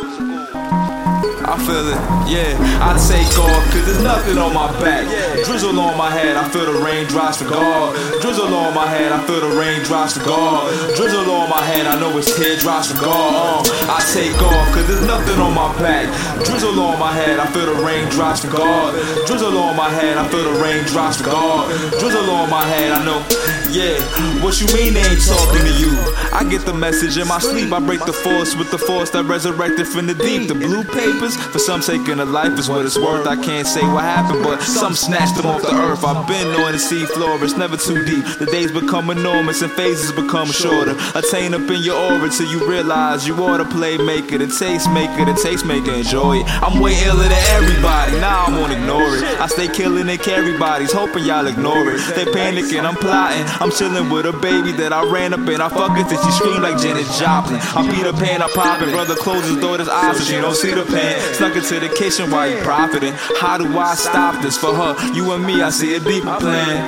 I 1.54 1.58
feel 1.62 1.86
it, 1.86 2.02
yeah. 2.26 2.50
I 2.82 2.98
take 2.98 3.30
off, 3.38 3.62
cause 3.70 3.86
there's 3.86 4.02
nothing 4.02 4.38
on 4.38 4.52
my 4.52 4.66
back. 4.82 5.06
Drizzle 5.46 5.78
on 5.78 5.96
my 5.96 6.10
head, 6.10 6.36
I 6.36 6.48
feel 6.48 6.66
the 6.66 6.82
raindrops 6.82 7.38
for 7.38 7.48
God. 7.48 7.94
Drizzle 8.20 8.52
on 8.52 8.74
my 8.74 8.90
head, 8.90 9.12
I 9.12 9.24
feel 9.24 9.38
the 9.38 9.54
raindrops 9.54 10.18
for 10.18 10.24
God. 10.26 10.66
Drizzle 10.96 11.30
on 11.30 11.48
my 11.48 11.62
head, 11.62 11.86
I 11.86 11.94
know 12.00 12.10
it's 12.18 12.34
teardrops 12.34 12.90
for 12.90 12.98
God. 12.98 13.68
Uh, 13.70 13.94
I 13.94 14.02
take 14.10 14.34
off, 14.42 14.66
cause 14.74 14.88
there's 14.88 15.06
nothing 15.06 15.38
on 15.38 15.54
my 15.54 15.70
back. 15.78 16.10
Drizzle 16.44 16.74
on 16.74 16.98
my 16.98 17.12
head, 17.12 17.38
I 17.38 17.46
feel 17.46 17.66
the 17.66 17.78
raindrops 17.86 18.44
for 18.44 18.50
God. 18.50 18.98
Drizzle 19.28 19.56
on 19.56 19.76
my 19.76 19.90
head, 19.90 20.18
I 20.18 20.26
feel 20.34 20.42
the 20.42 20.58
raindrops 20.58 21.18
for 21.22 21.30
God. 21.30 21.70
Drizzle 22.02 22.30
on 22.34 22.50
my 22.50 22.66
head, 22.66 22.90
I 22.90 23.04
know, 23.06 23.22
yeah. 23.70 23.94
What 24.42 24.58
you 24.58 24.66
mean 24.74 24.94
they 24.94 25.06
ain't 25.06 25.22
talking 25.22 25.62
to 25.62 25.74
you? 25.78 25.94
I 26.34 26.42
get 26.50 26.66
the 26.66 26.74
message 26.74 27.16
in 27.16 27.28
my 27.28 27.38
sleep, 27.38 27.70
I 27.70 27.78
break 27.78 28.04
the 28.04 28.12
force 28.12 28.56
with 28.56 28.72
the 28.72 28.78
force 28.78 29.10
that 29.10 29.22
resurrected 29.30 29.86
from 29.86 30.08
the 30.08 30.14
deep. 30.14 30.48
The 30.48 30.54
blue 30.54 30.82
papers, 30.82 31.36
for 31.52 31.58
some 31.58 31.80
taking 31.80 32.20
a 32.20 32.24
life 32.24 32.58
is 32.58 32.68
what 32.68 32.84
it's 32.84 32.98
worth. 32.98 33.26
I 33.26 33.36
can't 33.36 33.66
say 33.66 33.82
what 33.82 34.04
happened, 34.04 34.42
but 34.42 34.62
some 34.62 34.94
snatched 34.94 35.36
them 35.36 35.46
off 35.46 35.62
the 35.62 35.74
earth. 35.74 36.04
I've 36.04 36.26
been 36.26 36.48
on 36.62 36.72
the 36.72 36.78
sea 36.78 37.04
floor, 37.06 37.42
it's 37.42 37.56
never 37.56 37.76
too 37.76 38.04
deep. 38.04 38.24
The 38.38 38.46
days 38.46 38.72
become 38.72 39.10
enormous 39.10 39.62
and 39.62 39.72
phases 39.72 40.12
become 40.12 40.48
shorter. 40.50 40.96
Attain 41.14 41.54
up 41.54 41.68
in 41.70 41.82
your 41.82 41.96
aura 41.96 42.28
till 42.30 42.50
you 42.50 42.68
realize 42.68 43.26
you 43.26 43.34
are 43.44 43.58
the 43.58 43.64
playmaker, 43.64 44.38
the 44.38 44.46
taste 44.46 44.90
maker, 44.90 45.24
the 45.24 45.34
taste 45.42 45.66
maker. 45.66 45.92
Enjoy 45.92 46.38
it. 46.38 46.46
I'm 46.62 46.80
way 46.80 46.94
iller 47.04 47.28
than 47.28 47.44
everybody, 47.58 48.20
now 48.20 48.44
I'm 48.46 48.54
gonna 48.54 48.74
ignore 48.74 49.16
it. 49.16 49.24
I 49.40 49.46
stay 49.46 49.68
killing 49.68 50.08
and 50.08 50.20
carry 50.20 50.56
bodies, 50.58 50.92
hoping 50.92 51.24
y'all 51.24 51.46
ignore 51.46 51.90
it. 51.90 52.00
They 52.14 52.24
panicking, 52.24 52.84
I'm 52.84 52.96
plotting. 52.96 53.44
I'm 53.60 53.70
chilling 53.70 54.10
with 54.10 54.26
a 54.26 54.32
baby 54.32 54.72
that 54.72 54.92
I 54.92 55.04
ran 55.10 55.34
up 55.34 55.46
in. 55.48 55.60
I 55.60 55.68
fuck 55.68 55.98
it 55.98 56.08
till 56.08 56.22
she 56.22 56.30
scream 56.32 56.62
like 56.62 56.80
Janis 56.80 57.18
Joplin. 57.18 57.60
I 57.60 57.82
beat 57.86 58.06
her 58.06 58.12
pan, 58.12 58.42
I 58.42 58.48
pop 58.48 58.80
it. 58.80 58.90
Brother 58.92 59.16
closes 59.16 59.58
his 59.78 59.88
eyes 59.88 60.18
so 60.18 60.24
she 60.24 60.36
don't 60.40 60.54
see 60.54 60.72
the 60.72 60.84
pain. 60.84 61.16
Snuck 61.34 61.56
into 61.56 61.80
the 61.80 61.88
kitchen 61.88 62.30
while 62.30 62.48
he 62.48 62.56
profiting. 62.62 63.12
How 63.40 63.58
do 63.58 63.66
I 63.76 63.94
stop 63.94 64.40
this 64.40 64.56
for 64.56 64.72
her? 64.72 64.94
You 65.14 65.32
and 65.32 65.44
me, 65.44 65.62
I 65.62 65.70
see 65.70 65.94
a 65.94 66.00
deeper 66.00 66.36
plan. 66.38 66.78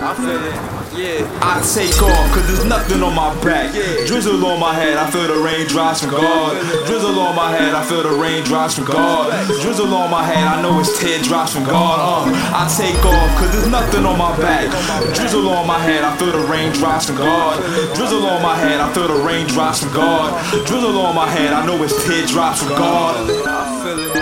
I 0.00 0.14
feel 0.14 0.44
it. 0.44 0.74
Yeah, 0.94 1.26
I 1.42 1.58
take 1.58 1.90
off, 2.06 2.30
cause 2.30 2.46
there's 2.46 2.64
nothing 2.70 3.02
on 3.02 3.16
my 3.18 3.34
back. 3.42 3.74
Drizzle 4.06 4.38
on 4.46 4.60
my 4.60 4.72
head, 4.72 4.96
I 4.96 5.10
feel 5.10 5.26
the 5.26 5.42
raindrops 5.42 6.02
from 6.02 6.10
God. 6.10 6.54
Drizzle 6.86 7.18
on 7.18 7.34
my 7.34 7.50
head, 7.50 7.74
I 7.74 7.82
feel 7.82 8.04
the 8.04 8.14
raindrops 8.14 8.76
from 8.76 8.84
God. 8.84 9.34
Drizzle 9.60 9.92
on 9.92 10.08
my 10.08 10.22
head, 10.22 10.46
I 10.46 10.62
know 10.62 10.78
it's 10.78 10.96
teardrops 11.00 11.52
from 11.52 11.64
God. 11.64 11.98
Uh, 11.98 12.30
I 12.54 12.70
take 12.70 13.04
off, 13.04 13.38
cause 13.40 13.50
there's 13.50 13.66
nothing 13.66 14.06
on 14.06 14.16
my 14.16 14.36
back. 14.38 14.70
Drizzle 15.16 15.48
on 15.48 15.66
my 15.66 15.80
head, 15.80 16.04
I 16.04 16.16
feel 16.16 16.30
the 16.30 16.46
raindrops 16.46 17.06
from 17.06 17.16
God. 17.16 17.58
Drizzle 17.96 18.24
on 18.24 18.40
my 18.40 18.54
head, 18.54 18.78
I 18.78 18.92
feel 18.94 19.08
the 19.08 19.18
raindrops 19.18 19.82
from 19.82 19.92
God. 19.92 20.30
Drizzle 20.64 20.96
on 20.96 21.16
my 21.16 21.28
head, 21.28 21.52
I 21.52 21.66
know 21.66 21.82
it's 21.82 22.06
teardrops 22.06 22.62
from 22.62 22.68
God. 22.78 23.53
I 23.84 23.86
feel 23.86 23.98
it. 23.98 24.16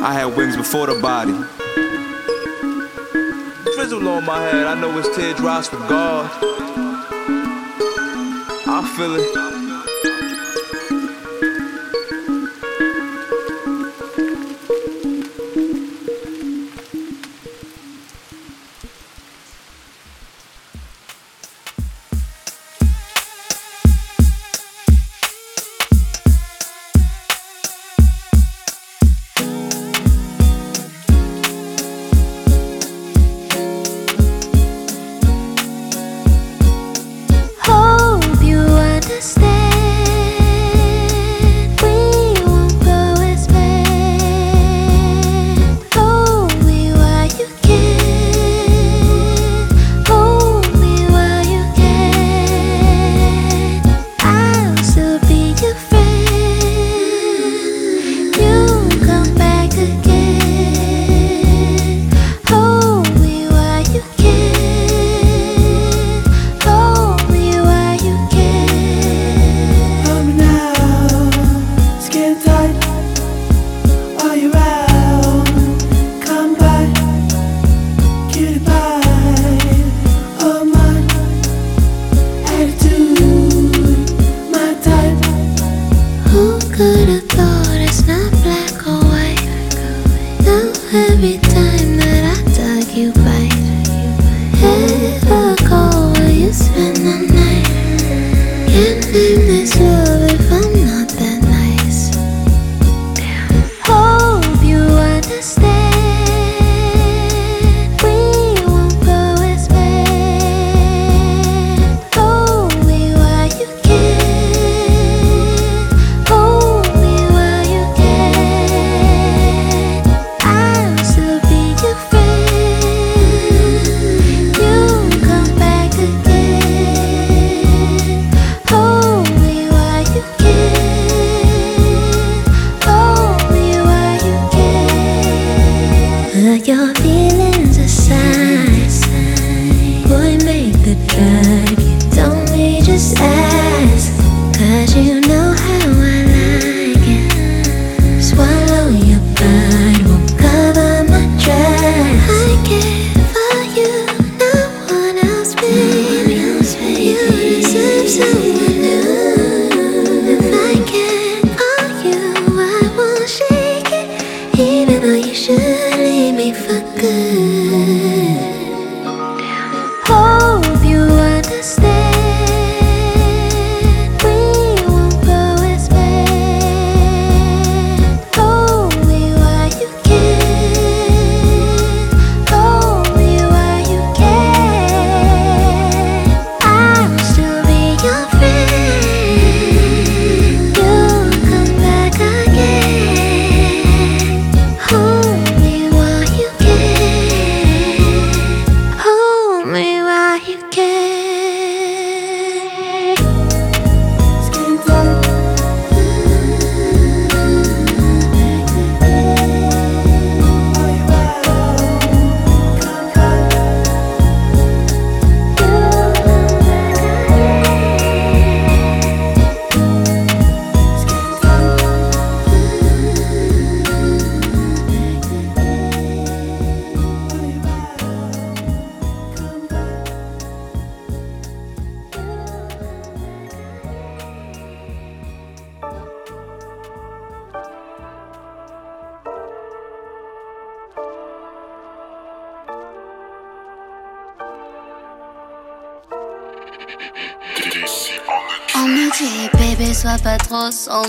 I 0.00 0.12
had 0.12 0.36
wings 0.36 0.56
before 0.56 0.86
the 0.86 0.94
body 1.02 1.32
drizzle 3.74 4.08
on 4.08 4.24
my 4.24 4.40
head. 4.40 4.64
I 4.64 4.80
know 4.80 4.96
it's 4.96 5.08
teardrops 5.16 5.66
from 5.66 5.80
God. 5.88 6.30
I 8.68 8.94
feel 8.96 9.16
it. 9.16 9.59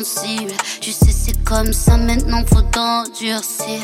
Tu 0.04 0.92
sais, 0.92 1.12
c'est 1.12 1.44
comme 1.44 1.72
ça, 1.74 1.96
maintenant 1.96 2.44
faut 2.48 2.64
t'endurcir. 2.64 3.82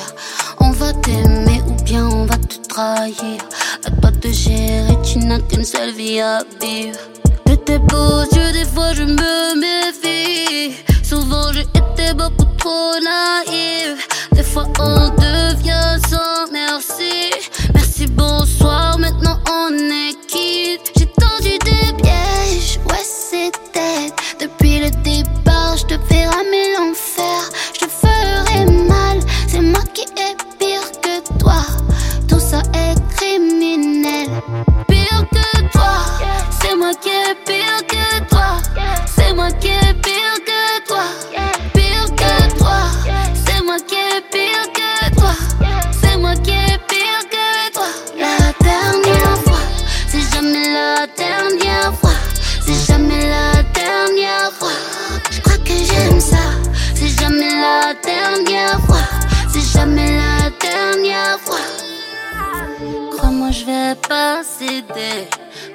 On 0.60 0.72
va 0.72 0.92
t'aimer 0.94 1.62
ou 1.68 1.84
bien 1.84 2.08
on 2.08 2.26
va 2.26 2.38
te 2.38 2.56
trahir. 2.68 3.38
À 3.86 3.92
toi 3.92 4.10
de 4.10 4.32
gérer, 4.32 4.98
tu 5.04 5.20
n'as 5.20 5.40
qu'une 5.40 5.64
seule 5.64 5.92
vie 5.92 6.20
à 6.20 6.40
vivre. 6.60 6.98
De 7.46 7.54
tes 7.54 7.78
beaux 7.78 8.24
yeux, 8.34 8.52
des 8.52 8.66
fois 8.66 8.94
je 8.94 9.04
me 9.04 9.60
méfie. 9.60 10.76
Souvent 11.04 11.54
j'ai 11.54 11.62
été 11.62 12.14
beaucoup 12.16 12.48
trop 12.58 12.94
naïve. 13.00 14.02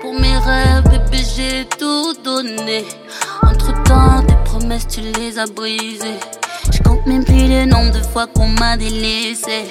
Pour 0.00 0.12
mes 0.14 0.36
rêves, 0.38 0.82
bébé, 0.90 1.22
j'ai 1.36 1.64
tout 1.78 2.14
donné. 2.24 2.84
Entre 3.42 3.72
temps, 3.84 4.24
tes 4.26 4.34
promesses, 4.44 4.88
tu 4.88 5.00
les 5.00 5.38
as 5.38 5.46
brisées. 5.46 6.18
Je 6.72 6.82
compte 6.82 7.06
même 7.06 7.24
plus 7.24 7.46
le 7.46 7.64
nombre 7.66 7.92
de 7.92 8.02
fois 8.02 8.26
qu'on 8.26 8.48
m'a 8.48 8.76
délaissé. 8.76 9.66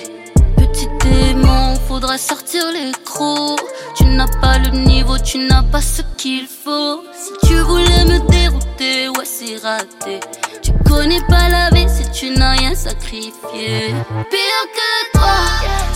Petit 0.55 0.87
démon, 1.03 1.75
faudra 1.89 2.17
sortir 2.17 2.63
l'écrou. 2.71 3.57
Tu 3.97 4.05
n'as 4.05 4.29
pas 4.39 4.59
le 4.59 4.69
niveau, 4.69 5.17
tu 5.17 5.39
n'as 5.39 5.63
pas 5.63 5.81
ce 5.81 6.03
qu'il 6.15 6.47
faut. 6.47 7.03
Si 7.13 7.47
tu 7.47 7.59
voulais 7.59 8.05
me 8.05 8.19
dérouter, 8.29 9.09
ouais, 9.09 9.25
c'est 9.25 9.57
raté. 9.57 10.21
Tu 10.61 10.71
connais 10.87 11.21
pas 11.27 11.49
la 11.49 11.69
vie 11.71 11.89
si 11.89 12.09
tu 12.11 12.29
n'as 12.29 12.51
rien 12.51 12.75
sacrifié. 12.75 13.93
Pire 14.29 14.65
que 14.77 15.17
toi, 15.17 15.35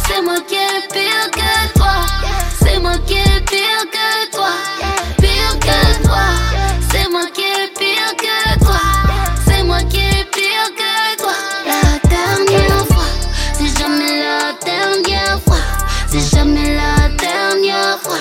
c'est 0.06 0.22
moi 0.22 0.42
qui 0.48 0.56
ai 0.56 0.88
pire 0.92 1.32
que 1.32 1.74
toi. 1.80 1.96
C'est 2.66 2.80
moi 2.80 2.98
qui 3.06 3.14
ai 3.14 3.42
pire 3.42 3.86
que 3.92 4.36
toi. 4.36 4.50
Pire 5.18 5.60
que 5.60 6.04
toi, 6.04 6.26
c'est 6.92 7.08
moi 7.10 7.26
qui 7.34 7.42
ai 7.42 7.68
pire 7.78 8.16
que 8.18 8.66
toi. 8.66 8.80
C'est 9.46 9.64
moi 9.64 9.80
qui 9.84 10.00
ai 10.00 10.26
pire 10.34 10.70
que 10.76 11.22
toi. 11.22 11.34
La 11.68 12.10
dernière 12.10 12.86
fois, 12.88 13.06
c'est 13.54 13.78
jamais 13.80 14.20
la 14.24 14.54
dernière 14.66 15.40
fois. 15.46 15.64
C'est 16.08 16.36
jamais 16.36 16.76
la 16.76 17.10
dernière 17.10 18.00
fois. 18.02 18.18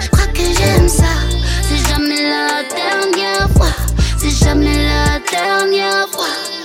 Je 0.00 0.08
crois 0.08 0.26
que 0.26 0.42
j'aime 0.58 0.88
ça. 0.88 1.14
C'est 1.62 1.88
jamais 1.88 2.28
la 2.28 2.62
dernière 2.62 3.48
fois. 3.56 3.72
C'est 4.18 4.44
jamais 4.44 4.84
la 4.84 5.18
dernière 5.18 6.08
fois. 6.10 6.57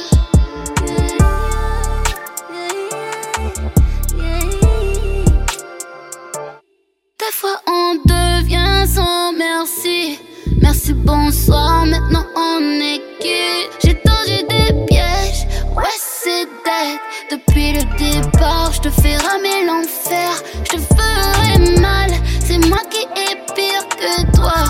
Des 7.26 7.32
fois 7.32 7.62
on 7.68 7.96
devient 8.06 8.86
sans 8.86 9.32
merci. 9.32 10.20
Merci, 10.62 10.94
bonsoir, 10.94 11.86
maintenant 11.86 12.26
on 12.36 12.60
est 12.82 13.02
quitte. 13.22 13.72
J'ai 13.82 13.96
tendu 13.96 14.44
des 14.50 14.74
pièges, 14.88 15.48
ouais 15.74 15.98
c'est 15.98 16.46
dead. 16.66 17.00
Depuis 17.32 17.72
le 17.74 17.84
départ, 17.98 18.74
je 18.74 18.82
te 18.82 18.90
fais 18.90 19.16
ramer 19.16 19.66
l'enfer. 19.66 20.32
Je 20.66 20.76
te 20.76 20.82
ferai 20.82 21.80
mal, 21.80 22.12
c'est 22.46 22.58
moi 22.68 22.80
qui 22.90 23.04
ai 23.04 23.36
pire 23.56 23.88
que 23.98 24.36
toi. 24.36 24.66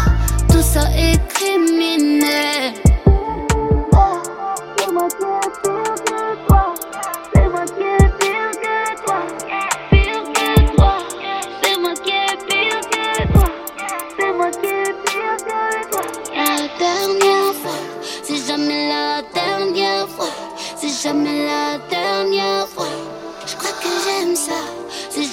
Tout 0.47 0.61
ça 0.61 0.83
est 0.95 1.19
criminel. 1.29 2.73
C'est 5.63 5.72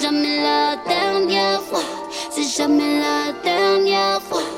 jamais 0.00 0.42
la 0.42 0.76
dernière 0.76 1.60
fois. 1.62 1.82
C'est 2.30 2.44
jamais 2.44 3.00
la 3.00 3.32
dernière 3.42 4.22
fois. 4.22 4.49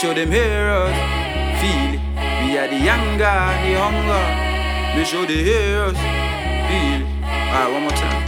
Show 0.00 0.14
them 0.14 0.30
heroes, 0.30 0.94
uh, 0.94 1.60
feel 1.60 1.92
it. 1.92 2.00
We 2.42 2.56
are 2.56 2.66
the 2.66 2.76
younger, 2.76 3.36
the 3.60 3.76
hunger. 3.76 4.24
Me 4.96 5.04
show 5.04 5.26
the 5.26 5.36
heroes, 5.44 5.94
uh, 5.94 6.00
feel 6.68 7.02
it. 7.02 7.06
Alright, 7.52 7.70
one 7.70 7.82
more 7.82 7.92
time. 7.92 8.24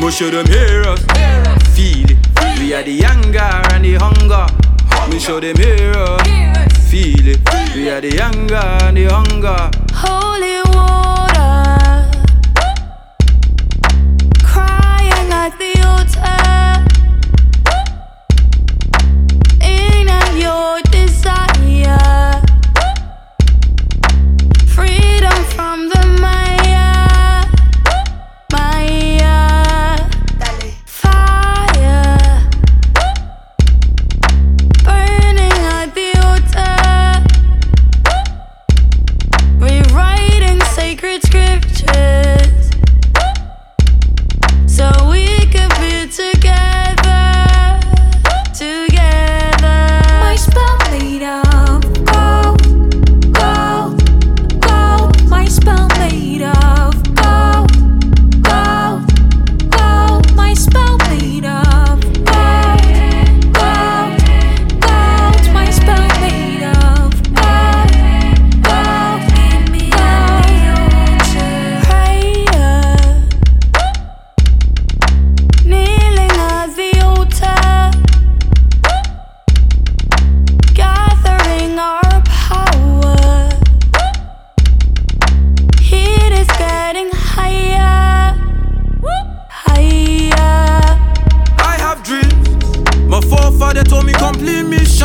Me 0.00 0.10
show 0.10 0.28
them 0.28 0.46
heroes, 0.46 1.04
uh, 1.08 1.14
feel 1.70 2.10
it. 2.10 2.18
We 2.58 2.74
are 2.74 2.82
the 2.82 2.90
younger 2.90 3.38
and 3.38 3.84
the 3.84 3.94
hunger. 3.94 4.46
Me 5.08 5.20
show 5.20 5.38
them 5.38 5.56
heroes, 5.56 6.20
feel 6.90 7.28
it. 7.28 7.38
We 7.76 7.88
are 7.88 8.00
the 8.00 8.10
younger 8.10 8.56
and 8.56 8.96
the 8.96 9.04
hunger. 9.06 9.70
Holy 9.94 10.71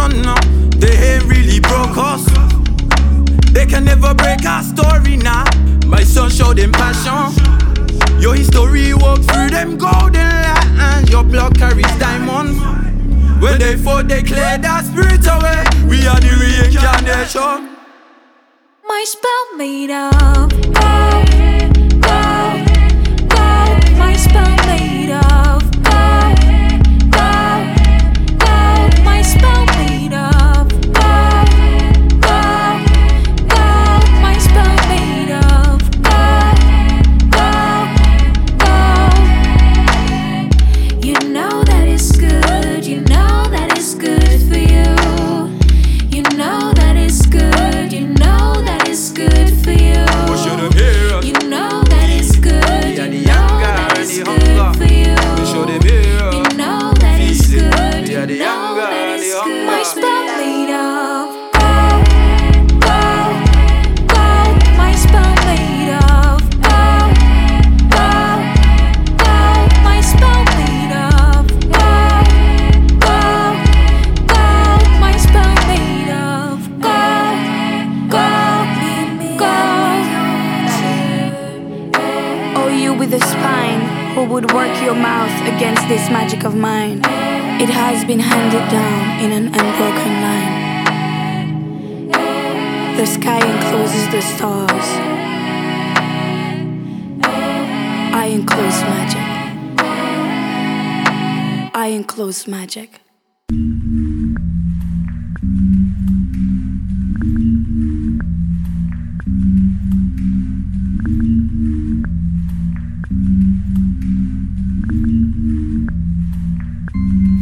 done 0.07 0.21
now. 0.21 0.39
They 0.77 1.15
ain't 1.15 1.25
really 1.25 1.59
broke 1.59 1.97
us. 1.97 2.25
They 3.51 3.65
can 3.65 3.85
never 3.85 4.13
break 4.13 4.45
our 4.45 4.63
story 4.63 5.17
now. 5.17 5.45
My 5.85 6.03
son 6.03 6.29
showed 6.29 6.57
them 6.57 6.71
passion. 6.71 7.33
Your 8.19 8.35
history 8.35 8.93
walk 8.93 9.19
through 9.23 9.49
them 9.49 9.77
golden 9.77 10.29
lines. 10.77 11.09
Your 11.09 11.23
blood 11.23 11.57
carries 11.57 11.97
diamonds. 11.99 12.59
When 13.41 13.59
they 13.59 13.75
fought, 13.77 14.07
they 14.07 14.23
cleared 14.23 14.65
our 14.65 14.83
spirit 14.83 15.25
away. 15.25 15.63
We 15.87 16.07
are 16.07 16.19
the 16.19 16.33
reincarnation. 16.41 17.75
My 18.87 19.03
spell 19.05 19.57
made 19.57 19.91
up. 19.91 21.26
Magic 86.09 86.43
of 86.43 86.55
mine? 86.55 86.99
It 87.59 87.69
has 87.69 88.05
been 88.05 88.19
handed 88.19 88.69
down 88.69 89.19
in 89.23 89.31
an 89.31 89.47
unbroken 89.47 90.21
line. 90.25 90.67
The 92.97 93.05
sky 93.05 93.39
encloses 93.53 94.07
the 94.11 94.21
stars. 94.21 94.89
I 98.13 98.25
enclose 98.31 98.81
magic. 98.93 99.27
I 101.75 101.87
enclose 101.87 102.47
magic. 102.47 103.01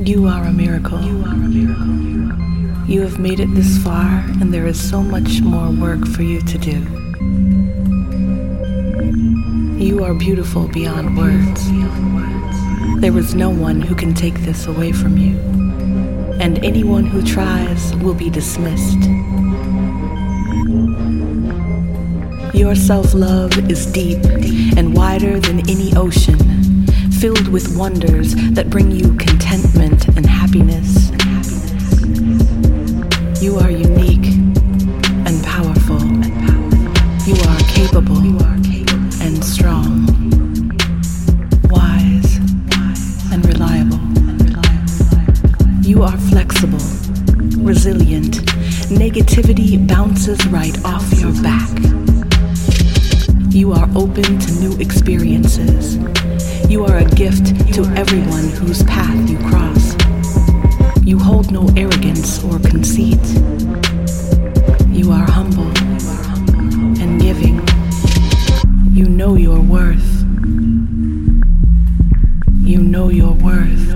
You 0.06 0.28
are 0.28 0.44
a 0.44 0.52
miracle. 0.52 1.02
You 1.02 1.24
are 1.26 1.34
a 1.34 1.36
miracle. 1.36 2.88
You 2.88 3.02
have 3.02 3.18
made 3.18 3.40
it 3.40 3.48
this 3.56 3.84
far, 3.84 4.24
and 4.40 4.54
there 4.54 4.68
is 4.68 4.80
so 4.80 5.02
much 5.02 5.42
more 5.42 5.72
work 5.72 6.06
for 6.08 6.22
you 6.22 6.42
to 6.42 6.58
do. 6.60 6.78
You 9.84 10.04
are 10.04 10.14
beautiful 10.14 10.68
beyond 10.68 11.18
words. 11.18 11.72
There 13.02 13.18
is 13.18 13.34
no 13.34 13.50
one 13.50 13.82
who 13.82 13.96
can 13.96 14.14
take 14.14 14.36
this 14.42 14.68
away 14.68 14.92
from 14.92 15.18
you, 15.18 15.40
and 16.40 16.64
anyone 16.64 17.06
who 17.06 17.24
tries 17.24 17.96
will 17.96 18.14
be 18.14 18.30
dismissed. 18.30 19.02
Your 22.54 22.76
self 22.76 23.16
love 23.16 23.58
is 23.72 23.88
deep 23.88 24.24
and 24.78 24.96
wider 24.96 25.40
than 25.40 25.68
any 25.68 25.96
ocean, 25.96 26.38
filled 27.20 27.48
with 27.48 27.78
wonders 27.78 28.36
that 28.52 28.70
bring 28.70 28.92
you 28.92 29.16
contentment 29.16 30.08
and 30.10 30.26
happiness. 30.26 31.12
You 33.42 33.58
are 33.58 33.72
unique 33.72 34.26
and 35.26 35.44
powerful. 35.44 36.02
You 37.26 37.36
are 37.50 37.60
capable 37.68 38.22
and 39.22 39.44
strong, 39.44 40.06
wise 41.70 42.38
and 43.32 43.46
reliable. 43.46 44.00
You 45.82 46.04
are 46.04 46.18
flexible, 46.18 46.86
resilient. 47.64 48.36
Negativity 48.92 49.88
bounces 49.88 50.46
right 50.48 50.78
off 50.86 51.12
your 51.20 51.34
back. 51.42 51.72
You 53.54 53.72
are 53.72 53.90
open 53.96 54.40
to 54.40 54.52
new 54.60 54.78
experiences. 54.80 55.98
You 56.68 56.84
are 56.86 56.98
a 56.98 57.06
gift 57.06 57.74
to 57.76 57.84
everyone 57.96 58.50
whose 58.50 58.82
path 58.84 59.30
you 59.30 59.38
cross. 59.38 59.96
You 61.04 61.20
hold 61.20 61.52
no 61.52 61.70
arrogance 61.78 62.44
or 62.44 62.60
conceit. 62.60 63.24
You 64.90 65.12
are 65.12 65.30
humble 65.30 65.72
and 67.00 67.22
giving. 67.22 67.62
You 68.92 69.06
know 69.06 69.36
your 69.36 69.60
worth. 69.60 70.26
You 72.64 72.80
know 72.80 73.10
your 73.10 73.34
worth. 73.34 73.88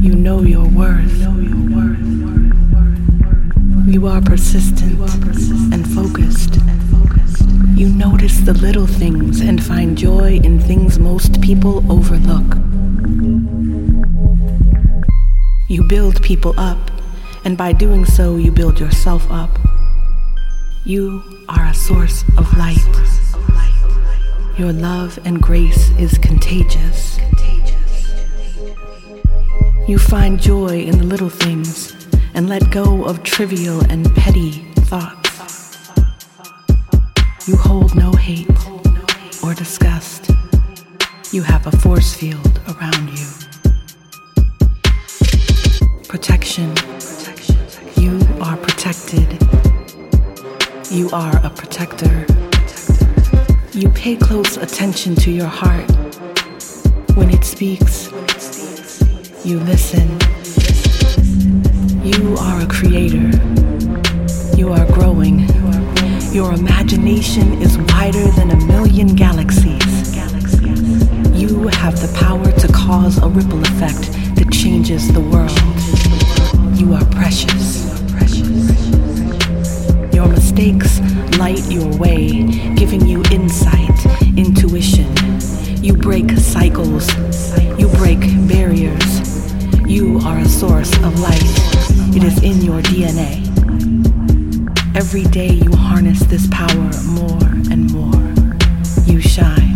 You 0.00 0.14
know 0.14 0.42
your 0.42 0.68
worth. 0.68 1.12
You 3.88 4.06
are 4.06 4.20
persistent 4.20 5.00
and 5.72 5.86
focused. 5.94 6.60
You 7.74 7.88
notice 7.88 8.38
the 8.40 8.54
little 8.54 8.85
build 16.16 16.22
people 16.22 16.54
up, 16.58 16.78
and 17.44 17.56
by 17.56 17.72
doing 17.72 18.04
so, 18.04 18.36
you 18.36 18.50
build 18.50 18.80
yourself 18.80 19.26
up. 19.30 19.50
You 20.84 21.22
are 21.48 21.66
a 21.66 21.74
source 21.74 22.24
of 22.38 22.56
light. 22.56 22.78
Your 24.58 24.72
love 24.72 25.18
and 25.24 25.42
grace 25.42 25.90
is 25.98 26.16
contagious. 26.18 27.18
You 29.86 29.98
find 29.98 30.40
joy 30.40 30.80
in 30.80 30.98
the 30.98 31.04
little 31.04 31.28
things 31.28 31.94
and 32.34 32.48
let 32.48 32.70
go 32.70 33.04
of 33.04 33.22
trivial 33.22 33.80
and 33.90 34.12
petty 34.14 34.72
thoughts. 34.88 35.90
You 37.46 37.56
hold 37.56 37.94
no 37.94 38.12
hate 38.12 38.48
or 39.44 39.54
disgust. 39.54 40.30
You 41.30 41.42
have 41.42 41.66
a 41.66 41.72
force 41.72 42.14
field 42.14 42.60
around 42.68 43.10
you. 43.18 43.45
Protection. 46.16 46.72
You 47.98 48.18
are 48.40 48.56
protected. 48.56 49.38
You 50.90 51.10
are 51.10 51.36
a 51.44 51.50
protector. 51.50 52.24
You 53.74 53.90
pay 53.90 54.16
close 54.16 54.56
attention 54.56 55.14
to 55.16 55.30
your 55.30 55.46
heart. 55.46 55.90
When 57.16 57.28
it 57.28 57.44
speaks, 57.44 58.10
you 59.44 59.60
listen. 59.60 60.08
You 62.02 62.34
are 62.38 62.62
a 62.62 62.66
creator. 62.66 63.30
You 64.56 64.72
are 64.72 64.86
growing. 64.86 65.40
Your 66.32 66.54
imagination 66.54 67.60
is 67.60 67.76
wider 67.92 68.26
than 68.28 68.52
a 68.52 68.64
million 68.64 69.14
galaxies. 69.14 70.16
You 71.34 71.68
have 71.68 72.00
the 72.00 72.10
power 72.18 72.50
to 72.52 72.68
cause 72.72 73.18
a 73.18 73.28
ripple 73.28 73.60
effect 73.60 74.12
that 74.36 74.50
changes 74.50 75.12
the 75.12 75.20
world. 75.20 75.75
You 76.76 76.92
are 76.92 77.04
precious. 77.06 77.86
Your 80.12 80.28
mistakes 80.28 81.00
light 81.38 81.64
your 81.70 81.88
way, 81.96 82.42
giving 82.74 83.06
you 83.06 83.22
insight, 83.30 83.98
intuition. 84.36 85.10
You 85.82 85.94
break 85.94 86.30
cycles. 86.32 87.08
You 87.78 87.88
break 87.96 88.20
barriers. 88.46 89.52
You 89.86 90.20
are 90.24 90.38
a 90.38 90.44
source 90.44 90.94
of 90.98 91.18
light. 91.18 91.42
It 92.14 92.22
is 92.22 92.42
in 92.42 92.60
your 92.60 92.82
DNA. 92.82 93.40
Every 94.94 95.24
day 95.24 95.52
you 95.52 95.74
harness 95.74 96.20
this 96.26 96.46
power 96.48 96.90
more 97.06 97.42
and 97.72 97.90
more. 97.90 98.22
You 99.06 99.20
shine. 99.20 99.20
You 99.20 99.20
shine. 99.20 99.75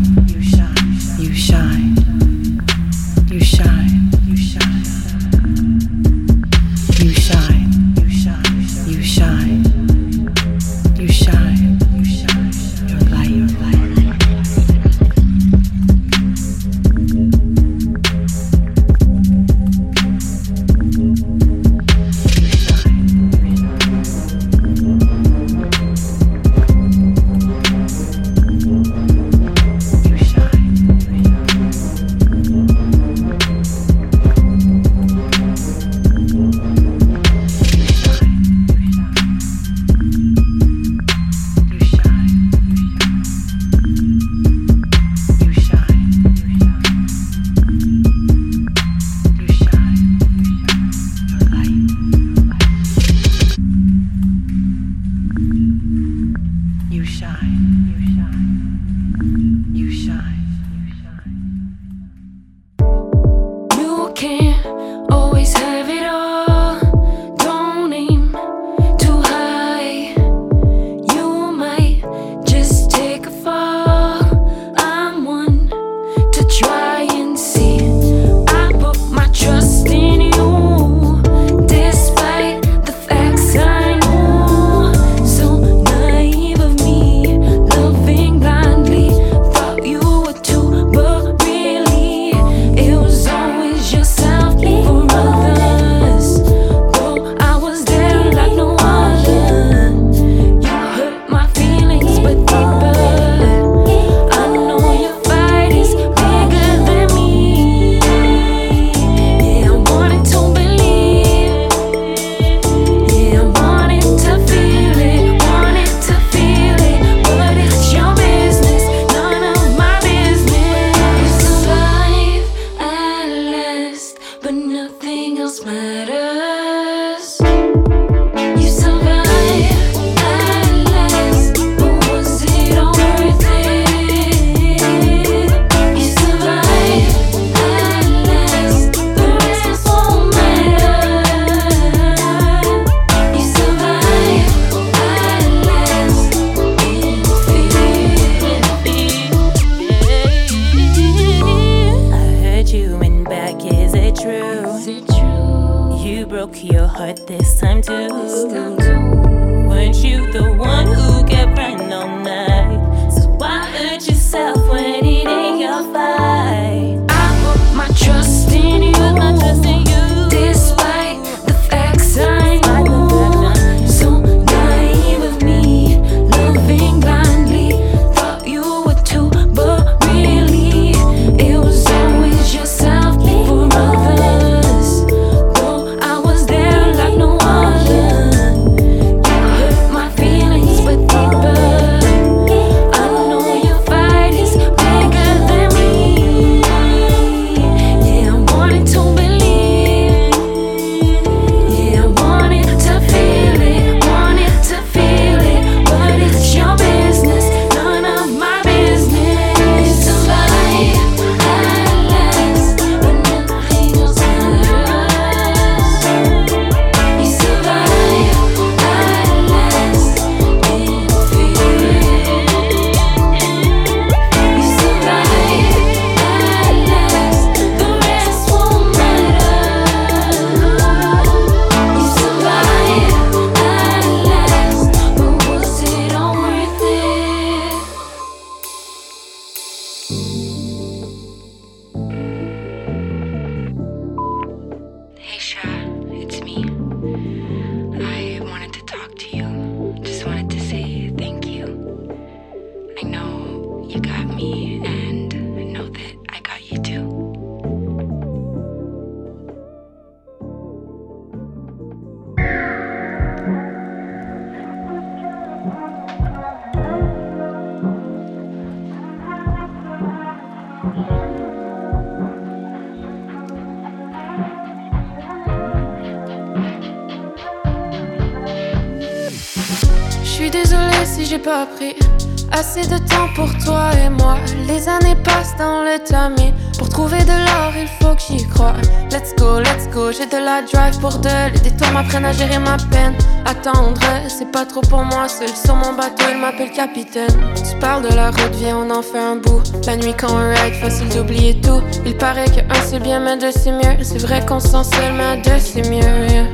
Gérer 292.33 292.59
ma 292.59 292.77
peine. 292.91 293.15
Attendre, 293.45 294.01
c'est 294.29 294.51
pas 294.51 294.65
trop 294.65 294.81
pour 294.83 295.03
moi. 295.03 295.29
Seul 295.29 295.49
sur 295.49 295.75
mon 295.75 295.93
bateau, 295.95 296.25
il 296.31 296.39
m'appelle 296.39 296.73
capitaine. 296.73 297.31
Tu 297.57 297.79
parles 297.79 298.09
de 298.09 298.15
la 298.15 298.31
route, 298.31 298.55
viens, 298.55 298.79
on 298.79 298.91
en 298.91 299.03
fait 299.03 299.19
un 299.19 299.37
bout. 299.37 299.63
La 299.87 299.97
nuit 299.97 300.15
quand 300.19 300.29
on 300.31 300.51
ride, 300.51 300.75
facile 300.75 301.09
d'oublier 301.09 301.61
tout. 301.61 301.83
Il 302.07 302.17
paraît 302.17 302.47
que 302.47 302.61
un 302.61 302.83
c'est 302.87 303.01
bien, 303.01 303.21
mais 303.21 303.37
deux 303.37 303.53
c'est 303.53 303.73
mieux. 303.73 304.03
C'est 304.03 304.23
vrai 304.23 304.45
qu'on 304.47 304.61
se 304.61 304.69
sent 304.69 304.85
seul, 304.95 305.13
mais 305.15 305.37
deux 305.43 305.59
c'est 305.59 305.89
mieux. 305.89 306.47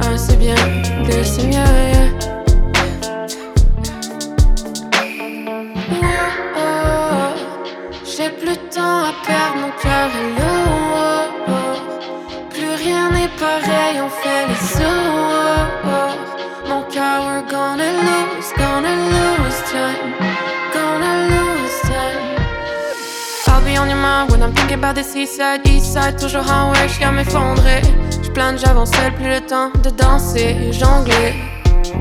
Un 0.00 0.16
c'est 0.16 0.36
bien, 0.36 0.54
deux 1.08 1.24
c'est 1.24 1.46
mieux. 1.46 1.97
When 23.98 24.42
I'm 24.42 24.54
thinking 24.54 24.78
about 24.78 24.94
the 24.94 25.02
seaside, 25.02 25.66
east 25.66 25.92
side, 25.92 26.18
toujours 26.20 26.48
en 26.48 26.70
way, 26.70 26.88
j'suis 26.88 27.04
à 27.04 27.10
m'effondrer. 27.10 27.82
J'plane, 28.22 28.56
seul, 28.58 29.12
plus 29.14 29.28
le 29.28 29.40
temps 29.40 29.70
de 29.82 29.90
danser, 29.90 30.72
jongler. 30.72 31.34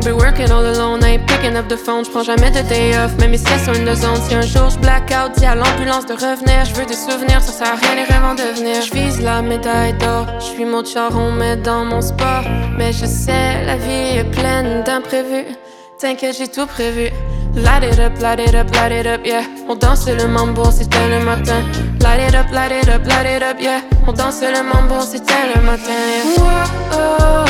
Be 0.04 0.12
working 0.12 0.52
all 0.52 0.64
alone, 0.64 1.04
I 1.04 1.16
ain't 1.16 1.26
picking 1.28 1.56
up 1.56 1.68
the 1.68 1.78
phone, 1.78 2.06
j'prends 2.06 2.24
jamais 2.24 2.52
de 2.52 2.62
day 2.70 2.96
off, 2.98 3.18
même 3.20 3.36
siestes 3.36 3.66
sont 3.66 3.74
une 3.74 3.96
zone. 3.96 4.22
Si 4.28 4.36
un 4.36 4.42
jour 4.42 4.70
j'black 4.70 5.12
out, 5.12 5.32
dis 5.38 5.46
à 5.46 5.56
l'ambulance 5.56 6.06
de 6.06 6.14
revenir, 6.14 6.66
j'veux 6.66 6.86
des 6.86 6.94
souvenirs, 6.94 7.42
ça 7.42 7.52
sert 7.52 7.74
à 7.74 7.76
rien 7.76 7.96
les 7.96 8.04
rêves 8.04 8.24
en 8.24 8.36
devenir. 8.36 8.82
J'vise 8.84 9.20
la 9.20 9.42
médaille 9.42 9.94
d'or, 9.94 10.28
j'suis 10.40 10.66
mon 10.66 10.86
charron, 10.86 11.32
mais 11.32 11.56
dans 11.56 11.84
mon 11.84 12.02
sport. 12.02 12.44
Mais 12.78 12.94
je 12.94 13.08
sais, 13.08 13.66
la 13.66 13.78
vie 13.78 14.20
est 14.20 14.32
pleine 14.32 14.84
d'imprévus, 14.84 15.48
t'inquiète, 16.00 16.38
j'ai 16.38 16.48
tout 16.48 16.68
prévu. 16.68 17.10
Light 17.58 17.84
it 17.84 18.00
up, 18.00 18.20
light 18.22 18.40
it 18.40 18.54
up, 18.54 18.70
light 18.76 18.92
it 18.92 19.08
up, 19.08 19.22
yeah. 19.26 19.44
On 19.68 19.76
danse 19.76 20.08
le 20.08 20.28
mambo, 20.28 20.70
c'était 20.72 21.10
le 21.10 21.26
matin. 21.26 21.64
Light 22.02 22.30
it 22.30 22.36
up, 22.36 22.52
light 22.52 22.72
it 22.72 22.88
up, 22.88 23.06
light 23.06 23.26
it 23.26 23.42
up, 23.42 23.58
yeah. 23.60 23.82
On 24.08 24.14
danse 24.14 24.42
le 24.42 24.62
mambo, 24.64 25.02
c'était 25.02 25.56
le 25.56 25.62
matin. 25.62 25.92
Yeah. 26.38 26.66
oh, 26.94 27.46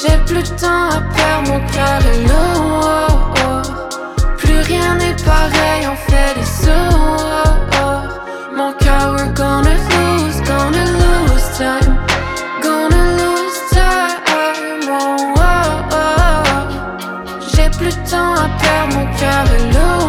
j'ai 0.00 0.16
plus 0.26 0.42
de 0.42 0.56
temps 0.56 0.90
à 0.90 1.00
perdre, 1.14 1.48
mon 1.48 1.60
cœur 1.72 2.00
est 2.12 2.22
lourd. 2.28 3.34
Plus 4.38 4.60
rien 4.60 4.94
n'est 4.94 5.16
pareil, 5.24 5.88
on 5.90 5.96
fait 6.10 6.34
des 6.38 6.46
sauts. 6.46 6.70
Mon 8.56 8.72
cœur, 8.74 9.16
we're 9.16 9.34
gonna 9.34 9.74
lose, 9.74 10.40
gonna 10.42 10.84
lose 10.84 11.58
time. 11.58 12.09
De 17.90 18.10
temps 18.10 18.34
à 18.34 18.48
perdre, 18.60 18.94
mon 18.94 19.06
cœur 19.18 19.44
est 19.54 19.72
lourd. 19.72 19.99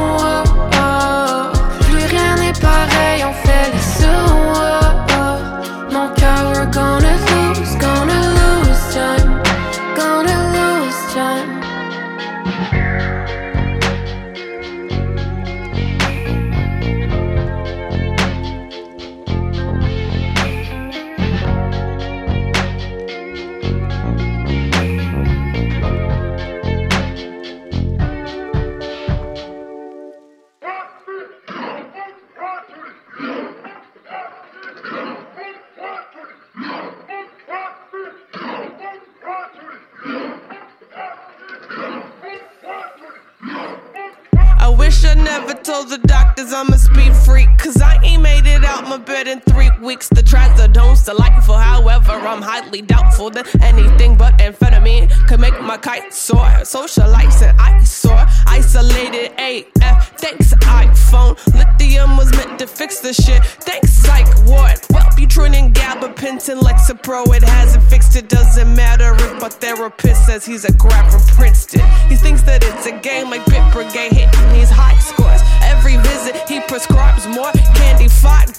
My 48.91 48.97
bed 48.97 49.29
in 49.29 49.39
three 49.39 49.71
weeks. 49.79 50.09
The 50.09 50.21
trazodone's 50.21 51.03
delightful, 51.05 51.55
however, 51.55 52.11
I'm 52.11 52.41
highly 52.41 52.81
doubtful 52.81 53.29
that 53.29 53.47
anything 53.63 54.17
but 54.17 54.37
amphetamine 54.39 55.07
could 55.29 55.39
make 55.39 55.57
my 55.61 55.77
kite 55.77 56.13
soar. 56.13 56.49
Socialites 56.67 57.41
and 57.41 57.57
eyesore, 57.57 58.25
isolated 58.45 59.31
AF. 59.39 60.19
Thanks, 60.19 60.53
iPhone. 60.55 61.37
Lithium 61.55 62.17
was 62.17 62.35
meant 62.35 62.59
to 62.59 62.67
fix 62.67 62.99
the 62.99 63.13
shit. 63.13 63.41
Thanks, 63.63 63.93
Psych 63.93 64.27
Ward. 64.45 64.81
Wellbutrin, 64.91 65.71
gabapentin, 65.71 66.59
Lexapro, 66.59 67.33
it 67.33 67.43
hasn't 67.43 67.85
fixed 67.85 68.17
it. 68.17 68.27
Doesn't 68.27 68.75
matter 68.75 69.13
if 69.15 69.41
my 69.41 69.47
therapist 69.47 70.25
says 70.25 70.45
he's 70.45 70.65
a 70.65 70.73
grad 70.73 71.09
from 71.09 71.21
Princeton. 71.37 71.89
He 72.09 72.17
thinks 72.17 72.41
that 72.41 72.61
it's 72.61 72.87
a 72.87 72.99
game 72.99 73.29
like 73.29 73.45
Bit 73.45 73.71
Brigade 73.71 74.11
hitting 74.11 74.49
these 74.51 74.69
high 74.69 74.99
scores. 74.99 75.39
Every 75.61 75.95
visit, 75.95 76.35
he 76.49 76.59
prescribes 76.59 77.25
more 77.27 77.53
candy, 77.73 78.09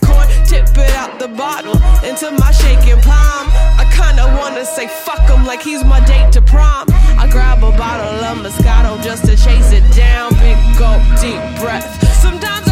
corn. 0.00 0.11
Tip 0.52 0.68
it 0.76 0.90
out 0.90 1.18
the 1.18 1.28
bottle 1.28 1.80
into 2.04 2.30
my 2.32 2.50
shaking 2.50 3.00
palm. 3.00 3.48
I 3.80 3.86
kinda 3.90 4.36
wanna 4.38 4.66
say 4.66 4.86
fuck 4.86 5.26
him 5.26 5.46
like 5.46 5.62
he's 5.62 5.82
my 5.82 5.98
date 6.00 6.30
to 6.32 6.42
prom. 6.42 6.84
I 7.18 7.26
grab 7.26 7.64
a 7.64 7.72
bottle 7.72 8.22
of 8.22 8.36
Moscato 8.36 9.02
just 9.02 9.24
to 9.24 9.34
chase 9.34 9.72
it 9.72 9.84
down. 9.96 10.34
Big 10.34 10.58
gulp, 10.76 11.00
deep 11.22 11.40
breath. 11.58 11.88
Sometimes 12.20 12.71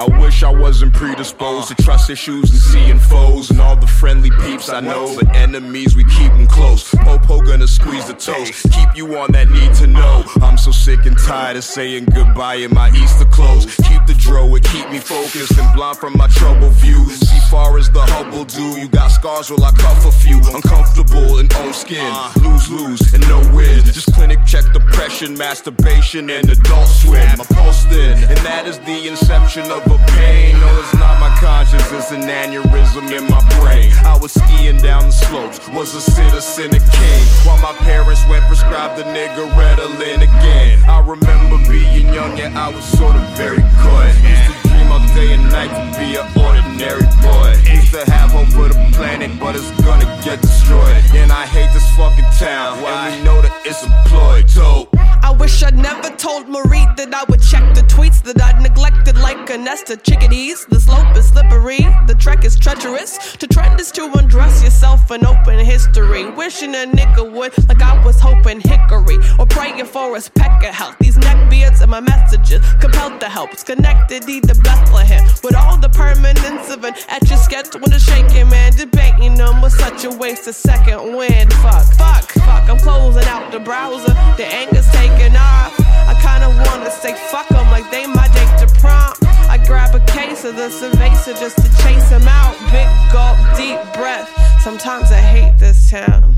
I 0.00 0.06
wish 0.18 0.42
I 0.42 0.50
wasn't 0.50 0.94
predisposed 0.94 1.68
to 1.68 1.74
trust 1.74 2.08
issues 2.08 2.48
and 2.48 2.58
seeing 2.58 2.98
foes 2.98 3.50
and 3.50 3.60
all 3.60 3.76
the 3.76 3.86
friendly 3.86 4.30
peeps 4.30 4.70
I 4.70 4.80
know, 4.80 5.14
but 5.14 5.36
enemies 5.36 5.94
we 5.94 6.04
keep 6.04 6.32
them 6.32 6.46
close. 6.46 6.88
Popo 6.88 7.42
gonna 7.42 7.68
squeeze 7.68 8.06
the 8.06 8.14
toast, 8.14 8.62
keep 8.72 8.96
you 8.96 9.18
on 9.18 9.32
that 9.32 9.50
need 9.50 9.74
to 9.74 9.86
know. 9.86 10.24
I'm 10.40 10.56
so 10.56 10.70
sick 10.70 11.04
and 11.04 11.18
tired 11.18 11.58
of 11.58 11.64
saying 11.64 12.06
goodbye 12.06 12.54
in 12.54 12.72
my 12.72 12.88
Easter 12.92 13.26
clothes. 13.26 13.66
Keep 13.88 14.06
the 14.06 14.14
dro, 14.14 14.54
it 14.54 14.64
keep 14.64 14.88
me 14.88 15.00
focused 15.00 15.58
and 15.58 15.76
blind 15.76 15.98
from 15.98 16.16
my 16.16 16.28
trouble 16.28 16.70
views. 16.70 17.20
Far 17.50 17.78
as 17.78 17.90
the 17.90 18.00
Hubble 18.00 18.44
do, 18.44 18.78
you 18.78 18.88
got 18.88 19.08
scars, 19.08 19.50
well 19.50 19.64
I 19.64 19.72
cuff 19.72 20.06
a 20.06 20.12
few. 20.12 20.38
Uncomfortable 20.54 21.40
in 21.40 21.48
own 21.58 21.72
skin, 21.74 22.06
lose 22.46 22.70
lose 22.70 23.12
and 23.12 23.26
no 23.26 23.42
win. 23.50 23.82
Just 23.90 24.14
clinic 24.14 24.38
check 24.46 24.72
depression, 24.72 25.36
masturbation, 25.36 26.30
and 26.30 26.48
adult 26.48 26.86
swim. 26.86 27.26
I 27.26 27.44
pulse 27.50 27.84
thin, 27.86 28.22
and 28.22 28.38
that 28.46 28.68
is 28.68 28.78
the 28.86 29.08
inception 29.08 29.66
of 29.66 29.82
a 29.90 29.98
pain. 30.14 30.60
No, 30.60 30.78
it's 30.78 30.94
not 30.94 31.18
my 31.18 31.34
conscience, 31.42 31.90
it's 31.90 32.12
an 32.12 32.22
aneurysm 32.22 33.10
in 33.10 33.26
my 33.26 33.42
brain. 33.58 33.90
I 34.06 34.16
was 34.16 34.30
skiing 34.30 34.78
down 34.78 35.10
the 35.10 35.10
slopes, 35.10 35.58
was 35.70 35.92
a 35.96 36.00
citizen, 36.00 36.70
a 36.70 36.78
king. 36.78 37.22
While 37.42 37.58
my 37.58 37.74
parents 37.82 38.22
went 38.28 38.44
prescribed 38.44 38.96
the 38.96 39.02
nigga 39.10 39.50
Ritalin 39.58 40.22
again. 40.22 40.88
I 40.88 41.00
remember 41.00 41.58
being 41.68 42.14
young, 42.14 42.38
and 42.38 42.56
I 42.56 42.70
was 42.70 42.84
sort 42.84 43.16
of 43.16 43.26
very 43.36 43.58
good. 43.82 44.59
All 44.90 44.98
day 45.14 45.32
and 45.34 45.44
night 45.50 45.70
to 45.70 45.98
be 45.98 46.16
an 46.16 46.26
ordinary 46.36 47.06
boy. 47.22 47.54
Used 47.72 47.92
to 47.92 48.10
have 48.10 48.32
hope 48.32 48.48
for 48.48 48.68
the 48.68 48.74
planet, 48.92 49.30
but 49.38 49.54
it's 49.54 49.70
gonna 49.82 50.04
get 50.24 50.40
destroyed. 50.40 51.02
And 51.14 51.30
I 51.30 51.46
hate 51.46 51.72
this 51.72 51.88
fucking 51.96 52.24
town, 52.38 52.78
and 52.78 53.18
we 53.18 53.24
know 53.24 53.40
that 53.40 53.52
it's 53.64 53.84
employed. 53.84 54.50
So, 54.50 54.88
I 55.22 55.30
wish 55.32 55.62
I'd 55.62 55.76
never 55.76 56.10
told 56.16 56.48
Marie 56.48 56.86
that 56.96 57.14
I 57.14 57.24
would 57.28 57.42
check 57.42 57.74
the 57.74 57.82
tweets 57.82 58.22
that 58.22 58.40
I'd 58.40 58.62
neglected 58.62 59.16
like 59.18 59.50
a 59.50 59.58
nest 59.58 59.90
of 59.90 60.02
chickadees. 60.02 60.64
The 60.66 60.80
slope 60.80 61.16
is 61.16 61.28
slippery, 61.28 61.80
the 62.06 62.16
trek 62.18 62.44
is 62.44 62.58
treacherous. 62.58 63.36
To 63.36 63.46
trend 63.46 63.78
is 63.80 63.92
to 63.92 64.10
undress 64.18 64.62
yourself 64.62 65.10
in 65.10 65.24
open 65.26 65.58
history. 65.64 66.30
Wishing 66.30 66.74
a 66.74 66.86
nigga 66.86 67.30
would, 67.32 67.52
like 67.68 67.82
I 67.82 68.02
was 68.04 68.18
hoping 68.18 68.60
hickory. 68.60 69.18
Or 69.38 69.46
praying 69.46 69.84
for 69.86 70.16
a 70.16 70.20
speck 70.20 70.62
of 70.64 70.74
health. 70.74 70.96
These 71.00 71.18
neck 71.18 71.50
beards 71.50 71.80
and 71.80 71.90
my 71.90 72.00
messages 72.00 72.64
compelled 72.80 73.20
to 73.20 73.28
help. 73.28 73.52
It's 73.52 73.62
connected, 73.62 74.22
to 74.22 74.54
Bethlehem. 74.62 75.24
With 75.42 75.54
all 75.54 75.76
the 75.76 75.88
permanence 75.88 76.70
of 76.70 76.84
an 76.84 76.94
etch 77.08 77.28
sketch 77.38 77.74
when 77.74 77.92
a 77.92 78.00
shaking 78.00 78.48
man 78.48 78.72
debating 78.72 79.34
them 79.34 79.60
was 79.60 79.76
such 79.78 80.04
a 80.04 80.10
waste 80.10 80.46
of 80.48 80.54
second 80.54 81.16
wind. 81.16 81.52
Fuck, 81.54 81.84
fuck, 81.94 82.24
fuck. 82.32 82.68
I'm 82.68 82.78
closing 82.78 83.24
out 83.24 83.52
the 83.52 83.60
browser. 83.60 84.14
The 84.36 84.46
anger's 84.46 84.86
taking 84.90 85.09
off. 85.36 85.74
I 86.06 86.14
kinda 86.20 86.48
wanna 86.66 86.90
say 86.90 87.14
fuck 87.30 87.48
them 87.48 87.70
like 87.70 87.90
they 87.90 88.06
my 88.06 88.28
date 88.28 88.54
to 88.60 88.66
prom. 88.80 89.14
I 89.48 89.58
grab 89.58 89.94
a 89.94 90.00
case 90.06 90.44
of 90.44 90.56
the 90.56 90.68
cerveza 90.68 91.38
just 91.38 91.56
to 91.56 91.68
chase 91.82 92.08
them 92.10 92.26
out. 92.28 92.54
Big 92.70 92.88
gulp, 93.12 93.38
deep 93.56 93.80
breath. 93.94 94.28
Sometimes 94.62 95.10
I 95.10 95.20
hate 95.20 95.58
this 95.58 95.90
town. 95.90 96.36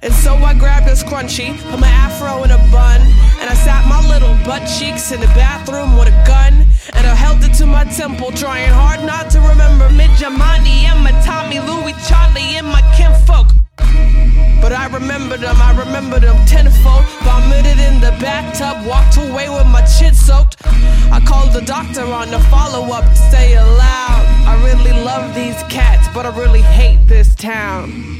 And 0.00 0.14
so 0.14 0.34
I 0.36 0.54
grabbed 0.54 0.86
this 0.86 1.02
scrunchie, 1.02 1.58
put 1.70 1.80
my 1.80 1.88
afro 1.88 2.44
in 2.44 2.50
a 2.52 2.58
bun, 2.70 3.00
and 3.40 3.48
I 3.50 3.54
sat 3.54 3.86
my 3.86 4.00
little 4.08 4.34
butt 4.44 4.62
cheeks 4.78 5.12
in 5.12 5.20
the 5.20 5.26
bathroom 5.28 5.96
with 5.96 6.08
a 6.08 6.24
gun. 6.26 6.66
And 6.94 7.06
I 7.06 7.14
held 7.14 7.42
it 7.44 7.54
to 7.54 7.66
my 7.66 7.84
temple, 7.84 8.32
trying 8.32 8.70
hard 8.72 9.04
not 9.04 9.30
to 9.30 9.40
remember 9.40 9.88
Midjamani 9.90 10.88
and 10.90 11.04
my 11.04 11.12
Tommy 11.24 11.60
Louis 11.60 11.94
Charlie 12.08 12.56
and 12.56 12.66
my 12.66 12.82
kinfolk. 12.96 13.48
But 14.60 14.72
I 14.72 14.86
remembered 14.92 15.40
them, 15.40 15.56
I 15.56 15.70
remembered 15.78 16.22
them 16.22 16.44
tenfold. 16.46 17.04
Vomited 17.22 17.78
in 17.78 18.00
the 18.00 18.10
bathtub, 18.20 18.86
walked 18.86 19.16
away 19.16 19.48
with 19.48 19.66
my 19.66 19.84
shit 19.84 20.14
soaked. 20.14 20.56
I 21.12 21.22
called 21.24 21.52
the 21.52 21.62
doctor 21.62 22.04
on 22.04 22.30
the 22.30 22.40
follow 22.50 22.92
up 22.92 23.04
to 23.04 23.16
say 23.30 23.54
aloud. 23.54 24.26
I 24.46 24.60
really 24.64 24.92
love 25.04 25.34
these 25.34 25.62
cats, 25.68 26.08
but 26.12 26.26
I 26.26 26.36
really 26.36 26.62
hate 26.62 27.06
this 27.06 27.34
town. 27.34 28.18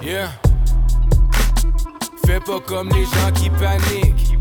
Yeah. 0.00 0.28
Fais 2.24 2.40
pas 2.40 2.60
comme 2.60 2.88
les 2.90 3.04
gens 3.04 3.32
qui 3.34 3.50
paniquent. 3.50 4.38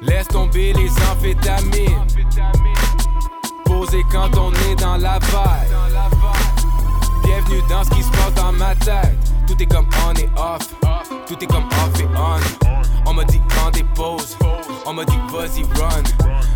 Laisse 0.00 0.28
tomber 0.28 0.72
les 0.72 0.90
amphétamines. 1.10 2.06
Posé 3.64 4.02
quand 4.10 4.36
on 4.36 4.52
est 4.70 4.74
dans 4.76 4.96
la 4.96 5.18
vibe. 5.18 5.74
Bienvenue 7.24 7.62
dans 7.68 7.84
ce 7.84 7.90
qui 7.90 8.02
se 8.02 8.10
passe 8.10 8.34
dans 8.34 8.52
ma 8.52 8.74
tête. 8.76 9.16
Tout 9.46 9.62
est 9.62 9.66
comme 9.66 9.88
on 10.06 10.14
et 10.14 10.28
off. 10.36 10.93
Tout 11.26 11.42
est 11.42 11.46
comme 11.46 11.64
off 11.64 12.00
et 12.00 12.06
on. 12.16 13.10
On 13.10 13.14
m'a 13.14 13.24
dit 13.24 13.40
prends 13.48 13.70
des 13.70 13.84
pauses. 13.94 14.36
On 14.86 14.92
m'a 14.92 15.04
dit 15.04 15.18
vas-y 15.32 15.62
run. 15.80 16.02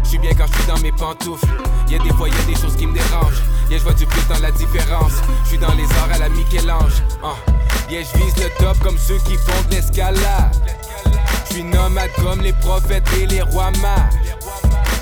Je 0.05 0.09
suis 0.09 0.19
bien 0.19 0.33
quand 0.35 0.47
je 0.47 0.59
suis 0.59 0.67
dans 0.67 0.79
mes 0.81 0.93
pantoufles. 0.93 1.47
Y'a 1.89 1.99
des 1.99 2.11
fois, 2.11 2.29
y'a 2.29 2.43
des 2.47 2.55
choses 2.55 2.77
qui 2.77 2.87
me 2.87 2.93
dérangent. 2.93 3.43
Yeah, 3.71 3.79
je 3.79 3.85
vois 3.85 3.95
du 3.95 4.07
plus 4.07 4.27
dans 4.29 4.41
la 4.41 4.51
différence. 4.51 5.13
Je 5.45 5.49
suis 5.49 5.59
dans 5.59 5.73
les 5.75 5.85
arts 5.85 6.11
à 6.15 6.19
la 6.19 6.29
Michel-Ange. 6.29 7.03
Uh. 7.23 7.91
Yeah, 7.91 8.03
je 8.03 8.19
vise 8.19 8.37
le 8.37 8.51
top 8.59 8.79
comme 8.81 8.99
ceux 8.99 9.19
qui 9.19 9.37
font 9.37 9.63
de 9.69 9.75
l'escalade. 9.75 10.55
Je 11.49 11.55
suis 11.55 11.65
nomade 11.65 12.11
comme 12.17 12.41
les 12.41 12.53
prophètes 12.53 13.09
et 13.19 13.27
les 13.27 13.43
rois 13.43 13.71
mages. 13.83 14.37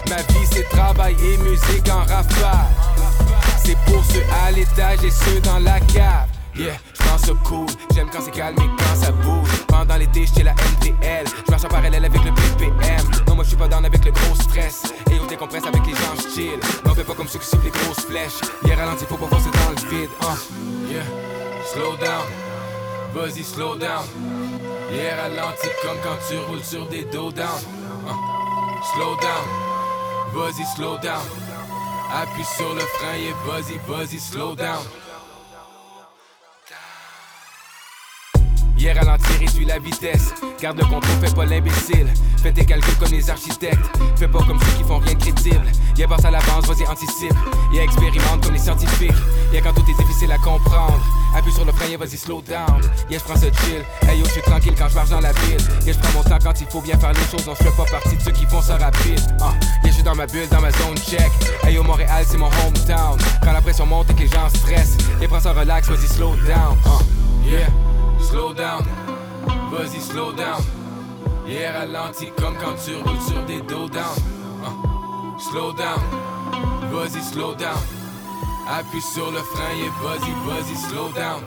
Ma 0.08 0.16
vie 0.16 0.46
c'est 0.52 0.68
travail 0.68 1.16
et 1.24 1.36
musique 1.38 1.88
en 1.90 2.00
rafale. 2.00 2.66
C'est 3.64 3.76
pour 3.86 4.04
ceux 4.04 4.24
à 4.44 4.52
l'étage 4.52 5.04
et 5.04 5.10
ceux 5.10 5.40
dans 5.40 5.58
la 5.58 5.80
cave. 5.80 6.28
Yeah, 6.56 6.78
ça 7.18 7.32
cool, 7.44 7.66
j'aime 7.94 8.08
quand 8.10 8.20
c'est 8.20 8.30
calme 8.30 8.56
et 8.58 8.82
quand 8.82 8.96
ça 8.96 9.12
bouge. 9.12 9.48
Pendant 9.68 9.96
l'été, 9.96 10.26
j'tiens 10.26 10.44
la 10.44 10.52
MTL, 10.52 11.26
j'marche 11.46 11.64
en 11.64 11.68
parallèle 11.68 12.04
avec 12.04 12.22
le 12.24 12.30
BPM. 12.30 13.06
Non, 13.28 13.34
moi 13.34 13.44
j'suis 13.44 13.56
pas 13.56 13.68
down 13.68 13.84
avec 13.84 14.04
le 14.04 14.10
gros 14.10 14.34
stress. 14.34 14.82
Et 15.10 15.18
on 15.20 15.26
décompresse 15.26 15.64
avec 15.66 15.86
les 15.86 15.92
gens, 15.92 16.14
j'chill. 16.16 16.58
Mais 16.84 16.90
on 16.90 16.94
fait 16.94 17.04
pas 17.04 17.14
comme 17.14 17.28
ceux 17.28 17.38
qui 17.38 17.46
suivent 17.46 17.64
les 17.64 17.70
grosses 17.70 18.04
flèches. 18.06 18.40
Yeah, 18.64 18.76
ralenti, 18.76 19.04
faut 19.06 19.16
pas 19.16 19.28
forcer 19.28 19.50
dans 19.50 19.70
le 19.70 19.88
vide. 19.88 20.10
Uh. 20.22 20.92
Yeah, 20.92 21.02
slow 21.72 21.96
down, 21.96 22.24
vas-y, 23.14 23.44
slow 23.44 23.76
down. 23.76 24.04
Yeah, 24.92 25.22
ralenti 25.22 25.68
comme 25.82 25.98
quand 26.02 26.18
tu 26.28 26.38
roules 26.48 26.64
sur 26.64 26.86
des 26.88 27.04
dos 27.04 27.32
down. 27.32 27.60
Uh. 28.06 28.12
Slow 28.94 29.16
down, 29.16 29.46
vas-y, 30.34 30.64
slow 30.76 30.98
down. 30.98 31.22
Appuie 32.14 32.44
sur 32.44 32.72
le 32.72 32.80
frein 32.80 33.14
et 33.14 33.34
vas-y, 33.46 33.78
vas-y, 33.88 34.20
slow 34.20 34.54
down. 34.54 34.84
Hier 38.76 38.94
ralentir, 38.94 39.38
réduis 39.38 39.64
la 39.64 39.78
vitesse. 39.78 40.34
Garde 40.60 40.78
le 40.78 40.84
contrôle, 40.84 41.16
fais 41.20 41.34
pas 41.34 41.44
l'imbécile. 41.44 42.12
Fais 42.42 42.52
tes 42.52 42.64
calculs 42.64 42.96
comme 42.96 43.10
les 43.10 43.30
architectes. 43.30 43.78
Fais 44.16 44.28
pas 44.28 44.42
comme 44.46 44.58
ceux 44.60 44.76
qui 44.78 44.84
font 44.84 44.98
rien 44.98 45.14
de 45.14 45.18
crédible. 45.18 45.66
Y'a 45.96 46.06
passe 46.06 46.24
à 46.24 46.30
l'avance, 46.30 46.66
vas-y, 46.66 46.86
anticipe. 46.86 47.34
Y'a 47.72 47.82
expérimente 47.82 48.44
comme 48.44 48.52
les 48.52 48.60
scientifiques. 48.60 49.12
Y'a 49.52 49.60
quand 49.62 49.72
tout 49.72 49.84
est 49.90 50.02
difficile 50.02 50.30
à 50.32 50.38
comprendre. 50.38 51.00
Appuie 51.36 51.52
sur 51.52 51.64
le 51.64 51.72
frein 51.72 51.86
et 51.92 51.96
vas-y, 51.96 52.16
slow 52.16 52.42
down. 52.42 52.80
Yeah, 53.10 53.18
j'prends 53.18 53.36
ce 53.36 53.46
chill. 53.46 53.84
Hey 54.08 54.18
yo, 54.18 54.26
j'suis 54.26 54.42
tranquille 54.42 54.74
quand 54.76 54.88
j'marche 54.88 55.10
dans 55.10 55.20
la 55.20 55.32
ville. 55.32 55.60
Yeah, 55.84 55.94
j'prends 55.94 56.12
mon 56.18 56.22
temps 56.22 56.38
quand 56.42 56.60
il 56.60 56.66
faut 56.66 56.80
bien 56.80 56.98
faire 56.98 57.12
les 57.12 57.24
choses. 57.30 57.46
Non, 57.46 57.54
j'fais 57.54 57.70
pas 57.70 57.84
partie 57.90 58.16
de 58.16 58.22
ceux 58.22 58.32
qui 58.32 58.46
font 58.46 58.62
ça 58.62 58.76
rapide. 58.76 59.20
Uh. 59.40 59.44
Yeah, 59.84 59.92
j'suis 59.92 60.02
dans 60.02 60.14
ma 60.14 60.26
bulle, 60.26 60.48
dans 60.50 60.60
ma 60.60 60.70
zone 60.70 60.96
check. 60.96 61.30
Hey 61.62 61.74
yo, 61.74 61.82
Montréal, 61.82 62.24
c'est 62.26 62.38
mon 62.38 62.46
hometown. 62.46 63.18
Quand 63.42 63.52
la 63.52 63.60
pression 63.60 63.86
monte 63.86 64.10
et 64.10 64.14
que 64.14 64.20
les 64.20 64.28
gens 64.28 64.48
stressent. 64.48 64.96
Yeah, 65.18 65.28
prends 65.28 65.40
ça 65.40 65.52
relax, 65.52 65.88
vas-y, 65.88 66.08
slow 66.08 66.36
down. 66.46 66.76
Uh. 66.86 67.50
Yeah. 67.50 67.68
Slow 68.20 68.52
down, 68.52 68.84
vas-y 69.70 70.00
slow 70.00 70.32
down. 70.32 70.62
Yeah, 71.46 71.72
ralenti 71.78 72.32
comme 72.36 72.56
quand 72.56 72.74
tu 72.84 72.96
roules 72.96 73.20
sur 73.20 73.42
des 73.46 73.60
dos 73.62 73.88
down. 73.88 74.16
Uh. 74.62 75.38
Slow 75.38 75.72
down, 75.72 76.00
vas-y 76.92 77.22
slow 77.22 77.54
down. 77.54 77.78
Appuie 78.68 79.00
sur 79.00 79.30
le 79.30 79.38
frein 79.38 79.74
et 79.78 79.90
vas-y 80.02 80.76
slow 80.76 81.08
down. 81.14 81.42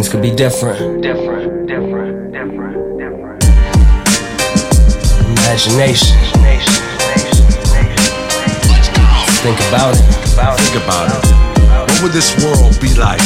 Things 0.00 0.08
could 0.08 0.22
be 0.22 0.34
different. 0.34 1.02
Different, 1.02 1.68
different, 1.68 2.32
different, 2.32 2.98
different. 2.98 3.44
Imagination. 5.28 6.16
Think 9.44 9.60
about 9.68 9.92
it. 9.92 10.04
Think 10.56 10.82
about 10.82 11.10
it. 11.12 11.90
What 11.90 12.02
would 12.02 12.12
this 12.12 12.32
world 12.42 12.80
be 12.80 12.94
like 12.94 13.20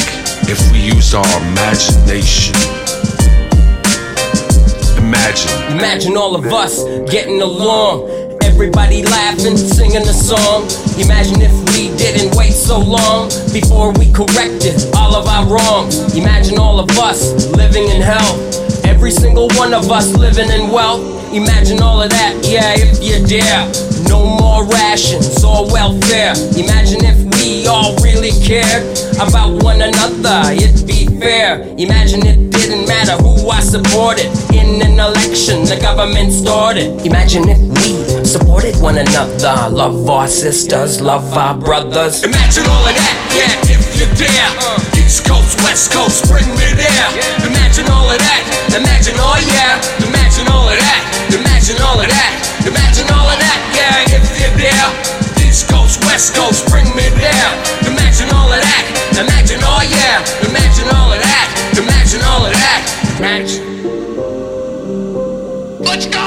if 0.51 0.59
we 0.73 0.81
used 0.81 1.15
our 1.15 1.25
imagination? 1.47 2.57
Imagine. 4.99 5.79
Imagine 5.79 6.17
all 6.17 6.35
of 6.35 6.45
us 6.47 6.83
getting 7.09 7.41
along. 7.41 8.14
Everybody 8.55 9.03
laughing, 9.03 9.57
singing 9.57 10.07
a 10.07 10.15
song. 10.15 10.63
Imagine 10.97 11.43
if 11.43 11.51
we 11.75 11.91
didn't 11.99 12.37
wait 12.37 12.53
so 12.53 12.79
long 12.79 13.29
before 13.53 13.93
we 13.99 14.13
corrected 14.13 14.79
all 14.95 15.17
of 15.17 15.27
our 15.27 15.45
wrongs. 15.45 16.17
Imagine 16.17 16.61
all 16.61 16.79
of 16.79 16.89
us 16.91 17.51
living 17.51 17.89
in 17.89 18.01
hell. 18.01 18.39
Every 18.87 19.11
single 19.11 19.49
one 19.59 19.75
of 19.75 19.91
us 19.91 20.17
living 20.17 20.49
in 20.51 20.71
wealth. 20.71 21.03
Imagine 21.35 21.83
all 21.83 22.01
of 22.01 22.11
that, 22.11 22.47
yeah, 22.47 22.79
if 22.79 23.03
you 23.03 23.27
dare. 23.27 23.67
No 24.09 24.25
more 24.25 24.65
rations 24.69 25.43
or 25.43 25.67
welfare. 25.67 26.33
Imagine 26.55 27.05
if 27.05 27.19
we 27.43 27.67
all 27.67 27.97
really 28.07 28.31
cared 28.47 28.87
about 29.17 29.65
one 29.65 29.83
another, 29.83 30.55
it'd 30.55 30.87
be 30.87 31.04
fair. 31.25 31.65
Imagine 31.81 32.21
it 32.27 32.39
didn't 32.53 32.87
matter 32.87 33.17
who 33.25 33.49
I 33.49 33.61
supported 33.61 34.29
in 34.53 34.83
an 34.85 35.01
election, 35.01 35.65
the 35.65 35.81
government 35.81 36.31
started. 36.33 37.01
Imagine 37.07 37.49
if 37.49 37.61
we 37.81 38.25
supported 38.25 38.77
one 38.77 38.99
another, 38.99 39.73
love 39.73 40.05
our 40.09 40.29
sisters, 40.29 41.01
love 41.01 41.25
our 41.33 41.57
brothers. 41.57 42.23
Imagine 42.23 42.67
all 42.69 42.85
of 42.85 42.93
that, 42.93 43.17
yeah, 43.33 43.73
if 43.73 43.81
you 43.97 44.07
dare. 44.21 44.53
East 45.01 45.25
Coast, 45.25 45.57
West 45.65 45.93
Coast, 45.97 46.29
bring 46.29 46.49
me 46.61 46.69
there. 46.77 47.09
Imagine 47.49 47.89
all 47.89 48.05
of 48.05 48.21
that, 48.21 48.43
imagine, 48.77 49.17
oh 49.17 49.41
yeah. 49.49 49.81
Imagine 50.05 50.47
all 50.53 50.69
of 50.69 50.77
that, 50.77 51.03
imagine 51.33 51.81
all 51.81 51.97
of 51.97 52.09
that, 52.09 52.33
imagine 52.69 53.09
all 53.17 53.29
of 53.33 53.39
that, 53.41 53.59
yeah, 53.73 54.13
if 54.13 54.25
you 54.37 54.51
dare. 54.61 55.24
East 55.55 55.69
Coast, 55.69 56.05
West 56.05 56.35
Coast, 56.35 56.67
bring 56.67 56.85
me 56.97 57.09
there. 57.11 57.51
Imagine 57.87 58.29
all 58.35 58.51
of 58.51 58.59
that, 58.59 59.15
imagine, 59.15 59.61
oh 59.63 59.87
yeah. 59.87 60.19
Imagine 60.51 60.89
all 60.91 61.13
of 61.13 61.21
that, 61.23 61.47
imagine 61.79 62.23
all 62.27 62.45
of 62.45 62.53
that. 62.53 62.83
Imagine. 63.21 63.63
Let's 65.79 66.07
go! 66.07 66.27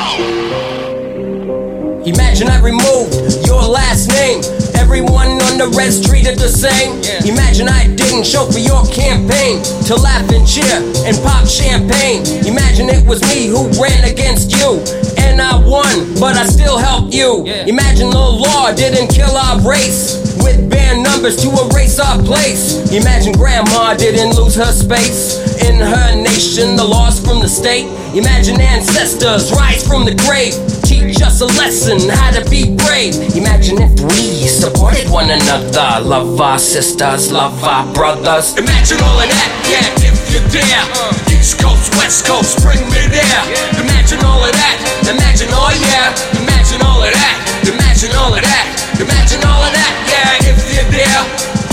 Imagine 2.06 2.48
I 2.48 2.60
removed 2.62 3.46
your 3.46 3.64
last 3.64 4.08
name. 4.08 4.57
Everyone 4.76 5.40
on 5.48 5.58
the 5.58 5.72
res 5.78 6.02
treated 6.04 6.38
the 6.40 6.50
same. 6.50 7.00
Imagine 7.24 7.68
I 7.70 7.88
didn't 7.96 8.26
show 8.26 8.46
for 8.50 8.60
your 8.60 8.84
campaign 8.88 9.64
to 9.88 9.96
laugh 9.96 10.28
and 10.32 10.48
cheer 10.48 10.82
and 11.06 11.16
pop 11.24 11.48
champagne. 11.48 12.26
Imagine 12.46 12.90
it 12.90 13.06
was 13.06 13.22
me 13.32 13.48
who 13.48 13.70
ran 13.82 14.04
against 14.04 14.52
you. 14.52 14.82
And 15.18 15.42
I 15.42 15.58
won, 15.58 16.16
but 16.20 16.36
I 16.36 16.46
still 16.46 16.78
helped 16.78 17.14
you. 17.14 17.46
Imagine 17.68 18.10
the 18.10 18.20
law 18.20 18.74
didn't 18.74 19.08
kill 19.14 19.36
our 19.36 19.60
race 19.62 20.36
with 20.44 20.70
band 20.70 21.04
numbers 21.04 21.38
to 21.44 21.50
erase 21.68 22.00
our 22.00 22.18
place. 22.24 22.92
Imagine 22.92 23.34
grandma 23.34 23.94
didn't 23.94 24.36
lose 24.36 24.56
her 24.56 24.72
space 24.72 25.38
in 25.68 25.76
her 25.80 26.16
nation, 26.16 26.76
the 26.76 26.84
laws 26.84 27.20
from 27.20 27.40
the 27.40 27.48
state. 27.50 27.86
Imagine 28.16 28.60
ancestors 28.62 29.52
rise 29.52 29.86
from 29.86 30.06
the 30.06 30.16
grave, 30.26 30.54
teach 30.98 31.22
us 31.22 31.42
a 31.42 31.46
lesson 31.62 32.10
how 32.10 32.32
to 32.32 32.42
be 32.50 32.74
brave. 32.88 33.14
Imagine 33.38 33.78
if 33.82 33.94
we 34.02 34.48
supported 34.50 35.10
one 35.10 35.30
another, 35.30 36.02
love 36.02 36.40
our 36.42 36.58
sisters, 36.58 37.32
love 37.32 37.64
our 37.64 37.86
brothers. 37.94 38.58
Imagine 38.58 38.98
all 39.06 39.20
of 39.22 39.30
that, 39.30 39.52
yeah, 39.70 39.86
if 40.02 40.18
you 40.34 40.42
dare. 40.50 40.86
East 41.30 41.62
Coast, 41.62 41.94
West 41.98 42.26
Coast, 42.26 42.62
bring 42.66 42.82
me 42.90 43.02
there. 43.14 43.44
Imagine 43.78 44.22
all 44.26 44.42
of 44.42 44.54
that, 44.54 44.78
imagine, 45.06 45.50
oh 45.54 45.72
yeah. 45.86 46.14
Imagine 46.42 46.82
all 46.82 47.02
of 47.04 47.14
that, 47.14 47.38
imagine 47.70 48.14
all 48.18 48.34
of 48.34 48.42
that, 48.42 48.66
imagine 48.98 49.42
all 49.46 49.62
of 49.62 49.74
that, 49.74 49.94
yeah, 50.10 50.50
if 50.50 50.58
you 50.74 50.84
dare. 50.90 51.24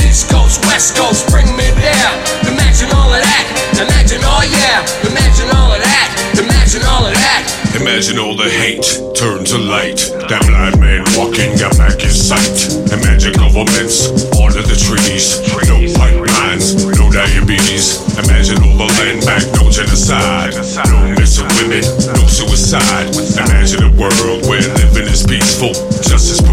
East 0.04 0.28
Coast, 0.28 0.60
West 0.68 0.96
Coast, 0.96 1.26
bring 1.32 1.48
me 1.56 1.68
there. 1.80 2.12
Imagine 2.44 2.92
all 2.92 3.08
of 3.08 3.22
that, 3.24 3.44
imagine, 3.80 4.20
oh 4.20 4.44
yeah. 4.44 4.84
Imagine 5.08 5.48
all 5.56 5.72
of 5.72 5.80
that, 5.80 6.08
imagine 6.36 6.84
all 6.84 7.06
of 7.08 7.14
that. 7.16 7.63
Imagine 7.74 8.18
all 8.18 8.36
the 8.36 8.46
hate 8.46 8.86
turn 9.18 9.44
to 9.44 9.58
light. 9.58 9.98
That 10.30 10.46
blind 10.46 10.78
man 10.78 11.02
walking 11.18 11.58
got 11.58 11.74
back 11.76 11.98
his 11.98 12.14
sight. 12.14 12.70
Imagine 12.94 13.34
governments 13.34 14.06
under 14.38 14.62
the 14.62 14.78
trees. 14.78 15.42
No 15.66 15.82
pipelines, 15.98 16.78
no 16.94 17.10
diabetes. 17.10 17.98
Imagine 18.14 18.62
all 18.62 18.78
the 18.78 18.90
land 19.02 19.26
back, 19.26 19.42
no 19.58 19.66
genocide. 19.70 20.54
No 20.86 21.18
missing 21.18 21.50
women, 21.58 21.82
no 22.14 22.24
suicide. 22.30 23.10
Imagine 23.42 23.90
a 23.90 23.92
world 23.98 24.46
where 24.46 24.62
living 24.62 25.10
is 25.10 25.26
peaceful, 25.26 25.74
justice 25.98 26.44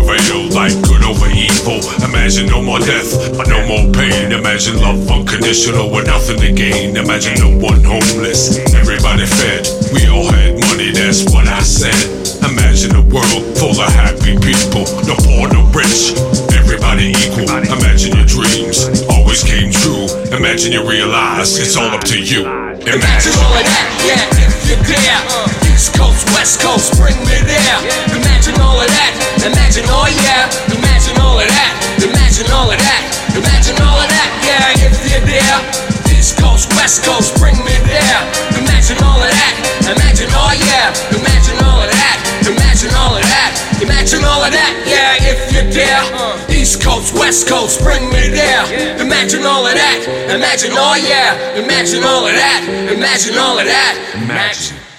over 1.12 1.28
evil. 1.36 1.84
Imagine 2.08 2.48
no 2.48 2.62
more 2.64 2.80
death, 2.80 3.36
but 3.36 3.48
no 3.52 3.60
more 3.68 3.84
pain. 3.92 4.32
Imagine 4.32 4.80
love 4.80 5.04
unconditional 5.12 5.92
with 5.92 6.08
nothing 6.08 6.40
to 6.40 6.52
gain. 6.52 6.96
Imagine 6.96 7.36
no 7.44 7.52
one 7.60 7.84
homeless, 7.84 8.58
everybody 8.72 9.28
fed. 9.28 9.68
We 9.92 10.08
all 10.08 10.32
had 10.32 10.56
money, 10.72 10.92
that's 10.96 11.28
what 11.34 11.48
I 11.48 11.60
said. 11.62 12.00
Imagine 12.48 12.96
a 12.96 13.04
world 13.12 13.44
full 13.60 13.76
of 13.76 13.92
happy 13.92 14.40
people, 14.40 14.88
no 15.04 15.16
poor, 15.28 15.52
no 15.52 15.68
rich, 15.76 16.16
everybody 16.56 17.12
equal. 17.12 17.52
Imagine 17.60 18.16
your 18.16 18.26
dreams 18.26 19.04
always 19.12 19.44
came 19.44 19.72
true. 19.72 20.08
Imagine 20.32 20.72
you 20.72 20.88
realize 20.88 21.60
it's 21.60 21.76
all 21.76 21.92
up 21.92 22.04
to 22.06 22.18
you. 22.20 22.48
Imagine 22.88 23.36
all 23.36 23.60
of 23.60 23.66
that, 23.68 23.88
yeah, 24.08 24.48
if 24.48 24.70
you 24.70 24.78
dare. 24.88 25.71
East 25.82 25.98
Coast, 25.98 26.30
West 26.38 26.62
Coast, 26.62 26.94
bring 26.94 27.18
me 27.26 27.42
there. 27.42 27.78
Imagine 28.14 28.54
all 28.62 28.78
of 28.78 28.86
that, 28.86 29.14
imagine, 29.42 29.90
oh 29.90 30.06
yeah. 30.14 30.46
Imagine 30.70 31.18
all 31.18 31.42
of 31.42 31.50
that, 31.50 31.74
imagine 31.98 32.46
all 32.54 32.70
of 32.70 32.78
that. 32.78 33.02
Imagine 33.34 33.82
all 33.82 33.98
of 33.98 34.06
that, 34.06 34.30
yeah, 34.46 34.78
if 34.78 34.94
you're 35.10 35.26
there. 35.26 35.58
East 36.14 36.38
Coast, 36.38 36.70
West 36.78 37.02
Coast, 37.02 37.34
bring 37.42 37.58
me 37.66 37.74
there. 37.90 38.22
Imagine 38.62 39.02
all 39.02 39.18
of 39.18 39.26
that, 39.26 39.54
imagine, 39.90 40.30
oh 40.38 40.54
yeah. 40.54 40.94
Imagine 41.18 41.58
all 41.66 41.82
of 41.82 41.90
that, 41.90 42.18
imagine 42.46 42.94
all 43.02 43.18
of 43.18 43.26
that. 43.26 43.50
Imagine 43.82 44.22
all 44.22 44.46
of 44.46 44.54
that, 44.54 44.78
yeah, 44.86 45.18
if 45.34 45.50
you're 45.50 45.66
there. 45.66 46.06
East 46.54 46.86
Coast, 46.86 47.18
West 47.18 47.50
Coast, 47.50 47.82
bring 47.82 48.06
me 48.14 48.30
there. 48.30 49.02
Imagine 49.02 49.50
all 49.50 49.66
of 49.66 49.74
that, 49.74 50.06
imagine, 50.30 50.78
oh 50.78 50.94
yeah. 50.94 51.58
Imagine 51.58 52.06
all 52.06 52.30
of 52.30 52.38
that, 52.38 52.70
imagine 52.70 53.34
all 53.42 53.58
of 53.58 53.66
that. 53.66 53.98
Imagine. 54.14 54.91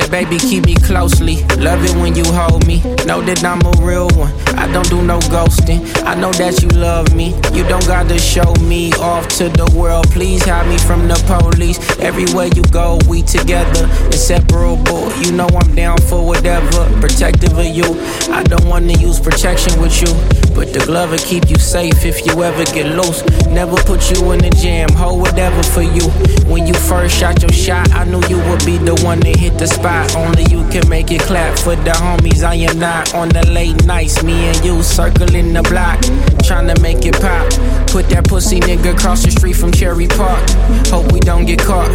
Said, 0.00 0.10
baby, 0.10 0.36
keep 0.38 0.66
me 0.66 0.74
closely. 0.74 1.36
Love 1.56 1.82
it 1.82 1.96
when 1.96 2.14
you 2.14 2.24
hold 2.24 2.66
me. 2.66 2.82
Know 3.06 3.22
that 3.22 3.42
I'm 3.42 3.62
a 3.64 3.72
real 3.80 4.08
one. 4.10 4.32
I 4.58 4.70
don't 4.70 4.88
do 4.90 5.00
no 5.00 5.18
ghosting. 5.32 5.80
I 6.04 6.14
know 6.14 6.32
that 6.32 6.60
you 6.62 6.68
love 6.68 7.14
me. 7.14 7.28
You 7.56 7.64
don't 7.66 7.86
gotta 7.86 8.18
show 8.18 8.52
me 8.60 8.92
off 8.94 9.26
to 9.38 9.48
the 9.48 9.72
world. 9.74 10.06
Please 10.10 10.44
hide 10.44 10.68
me 10.68 10.76
from 10.76 11.08
the 11.08 11.16
police. 11.24 11.78
Everywhere 11.98 12.48
you 12.48 12.62
go, 12.64 12.98
we 13.08 13.22
together, 13.22 13.88
inseparable. 14.06 15.10
You 15.22 15.32
know 15.32 15.48
I'm 15.48 15.74
down 15.74 15.98
for 15.98 16.26
whatever. 16.26 16.84
Protective 17.00 17.56
of 17.56 17.64
you. 17.64 17.88
I 18.30 18.42
don't 18.42 18.66
wanna 18.66 18.92
use 18.98 19.18
protection 19.18 19.80
with 19.80 19.96
you. 20.02 20.45
But 20.56 20.72
the 20.72 20.82
glove 20.86 21.10
will 21.10 21.18
keep 21.18 21.50
you 21.50 21.56
safe 21.56 22.06
if 22.06 22.24
you 22.24 22.42
ever 22.42 22.64
get 22.64 22.86
loose. 22.96 23.22
Never 23.46 23.76
put 23.76 24.10
you 24.10 24.32
in 24.32 24.38
the 24.38 24.48
jam, 24.48 24.88
hold 24.94 25.20
whatever 25.20 25.62
for 25.62 25.82
you. 25.82 26.08
When 26.50 26.66
you 26.66 26.72
first 26.72 27.14
shot 27.14 27.42
your 27.42 27.52
shot, 27.52 27.92
I 27.92 28.04
knew 28.04 28.22
you 28.26 28.38
would 28.48 28.64
be 28.64 28.78
the 28.78 28.98
one 29.04 29.20
to 29.20 29.32
hit 29.38 29.58
the 29.58 29.66
spot. 29.66 30.16
Only 30.16 30.44
you 30.44 30.66
can 30.70 30.88
make 30.88 31.10
it 31.10 31.20
clap 31.20 31.58
for 31.58 31.76
the 31.76 31.90
homies. 31.90 32.42
I 32.42 32.54
am 32.54 32.78
not 32.78 33.14
on 33.14 33.28
the 33.28 33.46
late 33.50 33.84
nights. 33.84 34.22
Me 34.22 34.32
and 34.48 34.64
you 34.64 34.82
circling 34.82 35.52
the 35.52 35.62
block, 35.62 36.00
trying 36.42 36.74
to 36.74 36.80
make 36.80 37.04
it 37.04 37.20
pop. 37.20 37.46
Put 37.88 38.08
that 38.08 38.24
pussy 38.26 38.58
nigga 38.60 38.96
across 38.96 39.24
the 39.24 39.30
street 39.30 39.56
from 39.56 39.72
Cherry 39.72 40.08
Park. 40.08 40.42
Hope 40.88 41.12
we 41.12 41.20
don't 41.20 41.44
get 41.44 41.58
caught. 41.58 41.92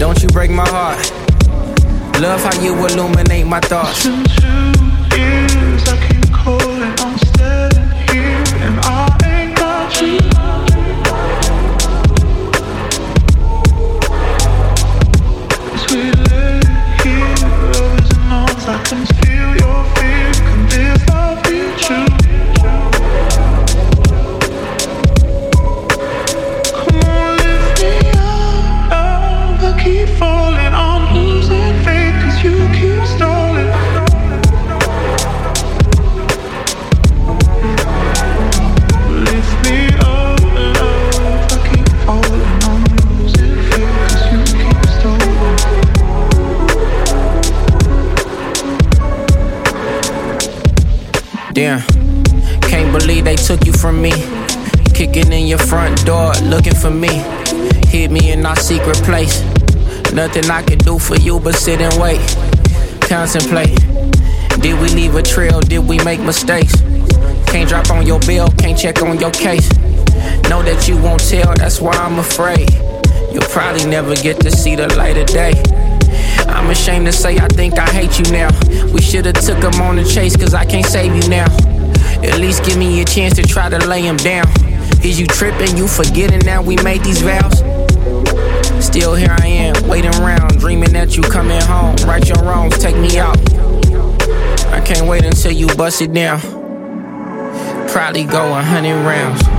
Don't 0.00 0.20
you 0.20 0.28
break 0.30 0.50
my 0.50 0.68
heart. 0.68 0.98
Love 2.20 2.42
how 2.42 2.60
you 2.60 2.74
illuminate 2.74 3.46
my 3.46 3.60
thoughts. 3.60 4.75
Secret 58.86 59.04
place. 59.04 59.42
Nothing 60.12 60.48
I 60.50 60.62
could 60.62 60.78
do 60.78 60.98
for 60.98 61.16
you 61.16 61.40
but 61.40 61.56
sit 61.56 61.80
and 61.80 62.00
wait. 62.00 62.20
Contemplate. 63.00 63.74
Did 64.60 64.80
we 64.80 64.88
leave 64.94 65.14
a 65.16 65.22
trail? 65.22 65.60
Did 65.60 65.80
we 65.80 65.98
make 66.04 66.20
mistakes? 66.20 66.72
Can't 67.46 67.68
drop 67.68 67.90
on 67.90 68.06
your 68.06 68.20
bill, 68.20 68.48
can't 68.58 68.78
check 68.78 69.02
on 69.02 69.18
your 69.18 69.30
case. 69.32 69.68
Know 70.48 70.62
that 70.62 70.86
you 70.86 70.96
won't 70.98 71.20
tell, 71.28 71.52
that's 71.54 71.80
why 71.80 71.92
I'm 71.94 72.18
afraid. 72.18 72.70
You'll 73.32 73.50
probably 73.50 73.86
never 73.86 74.14
get 74.14 74.40
to 74.40 74.50
see 74.50 74.76
the 74.76 74.86
light 74.94 75.16
of 75.16 75.26
day. 75.26 75.54
I'm 76.46 76.70
ashamed 76.70 77.06
to 77.06 77.12
say 77.12 77.38
I 77.38 77.48
think 77.48 77.78
I 77.78 77.88
hate 77.90 78.18
you 78.18 78.30
now. 78.32 78.50
We 78.92 79.00
should've 79.00 79.34
took 79.34 79.58
him 79.58 79.80
on 79.80 79.96
the 79.96 80.04
chase, 80.04 80.36
cause 80.36 80.54
I 80.54 80.64
can't 80.64 80.86
save 80.86 81.14
you 81.14 81.28
now. 81.28 81.46
At 82.22 82.38
least 82.38 82.64
give 82.64 82.78
me 82.78 83.02
a 83.02 83.04
chance 83.04 83.34
to 83.34 83.42
try 83.42 83.68
to 83.68 83.78
lay 83.88 84.02
him 84.02 84.16
down. 84.16 84.46
Is 85.02 85.18
you 85.18 85.26
tripping, 85.26 85.76
you 85.76 85.88
forgetting 85.88 86.40
that 86.40 86.64
we 86.64 86.76
made 86.76 87.02
these 87.02 87.20
vows? 87.20 87.65
Still 88.96 89.14
here 89.14 89.36
I 89.38 89.46
am, 89.46 89.88
waiting 89.88 90.14
around, 90.14 90.58
dreaming 90.58 90.94
that 90.94 91.18
you 91.18 91.22
coming 91.22 91.60
home. 91.60 91.96
Right 92.08 92.26
your 92.26 92.42
wrongs, 92.42 92.78
take 92.78 92.96
me 92.96 93.18
out. 93.18 93.36
I 94.72 94.80
can't 94.80 95.06
wait 95.06 95.22
until 95.22 95.52
you 95.52 95.66
bust 95.76 96.00
it 96.00 96.14
down. 96.14 96.40
Probably 97.90 98.24
go 98.24 98.56
a 98.56 98.62
hundred 98.62 98.96
rounds. 99.04 99.55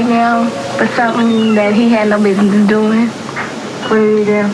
Right 0.00 0.08
now 0.08 0.48
for 0.78 0.86
something 0.94 1.54
that 1.54 1.74
he 1.74 1.88
had 1.90 2.08
no 2.08 2.22
business 2.22 2.68
doing. 2.68 3.08
What 3.08 3.96
did 3.96 4.18
he 4.18 4.24
do? 4.24 4.48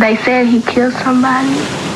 They 0.00 0.16
said 0.24 0.46
he 0.46 0.62
killed 0.62 0.94
somebody. 0.94 1.89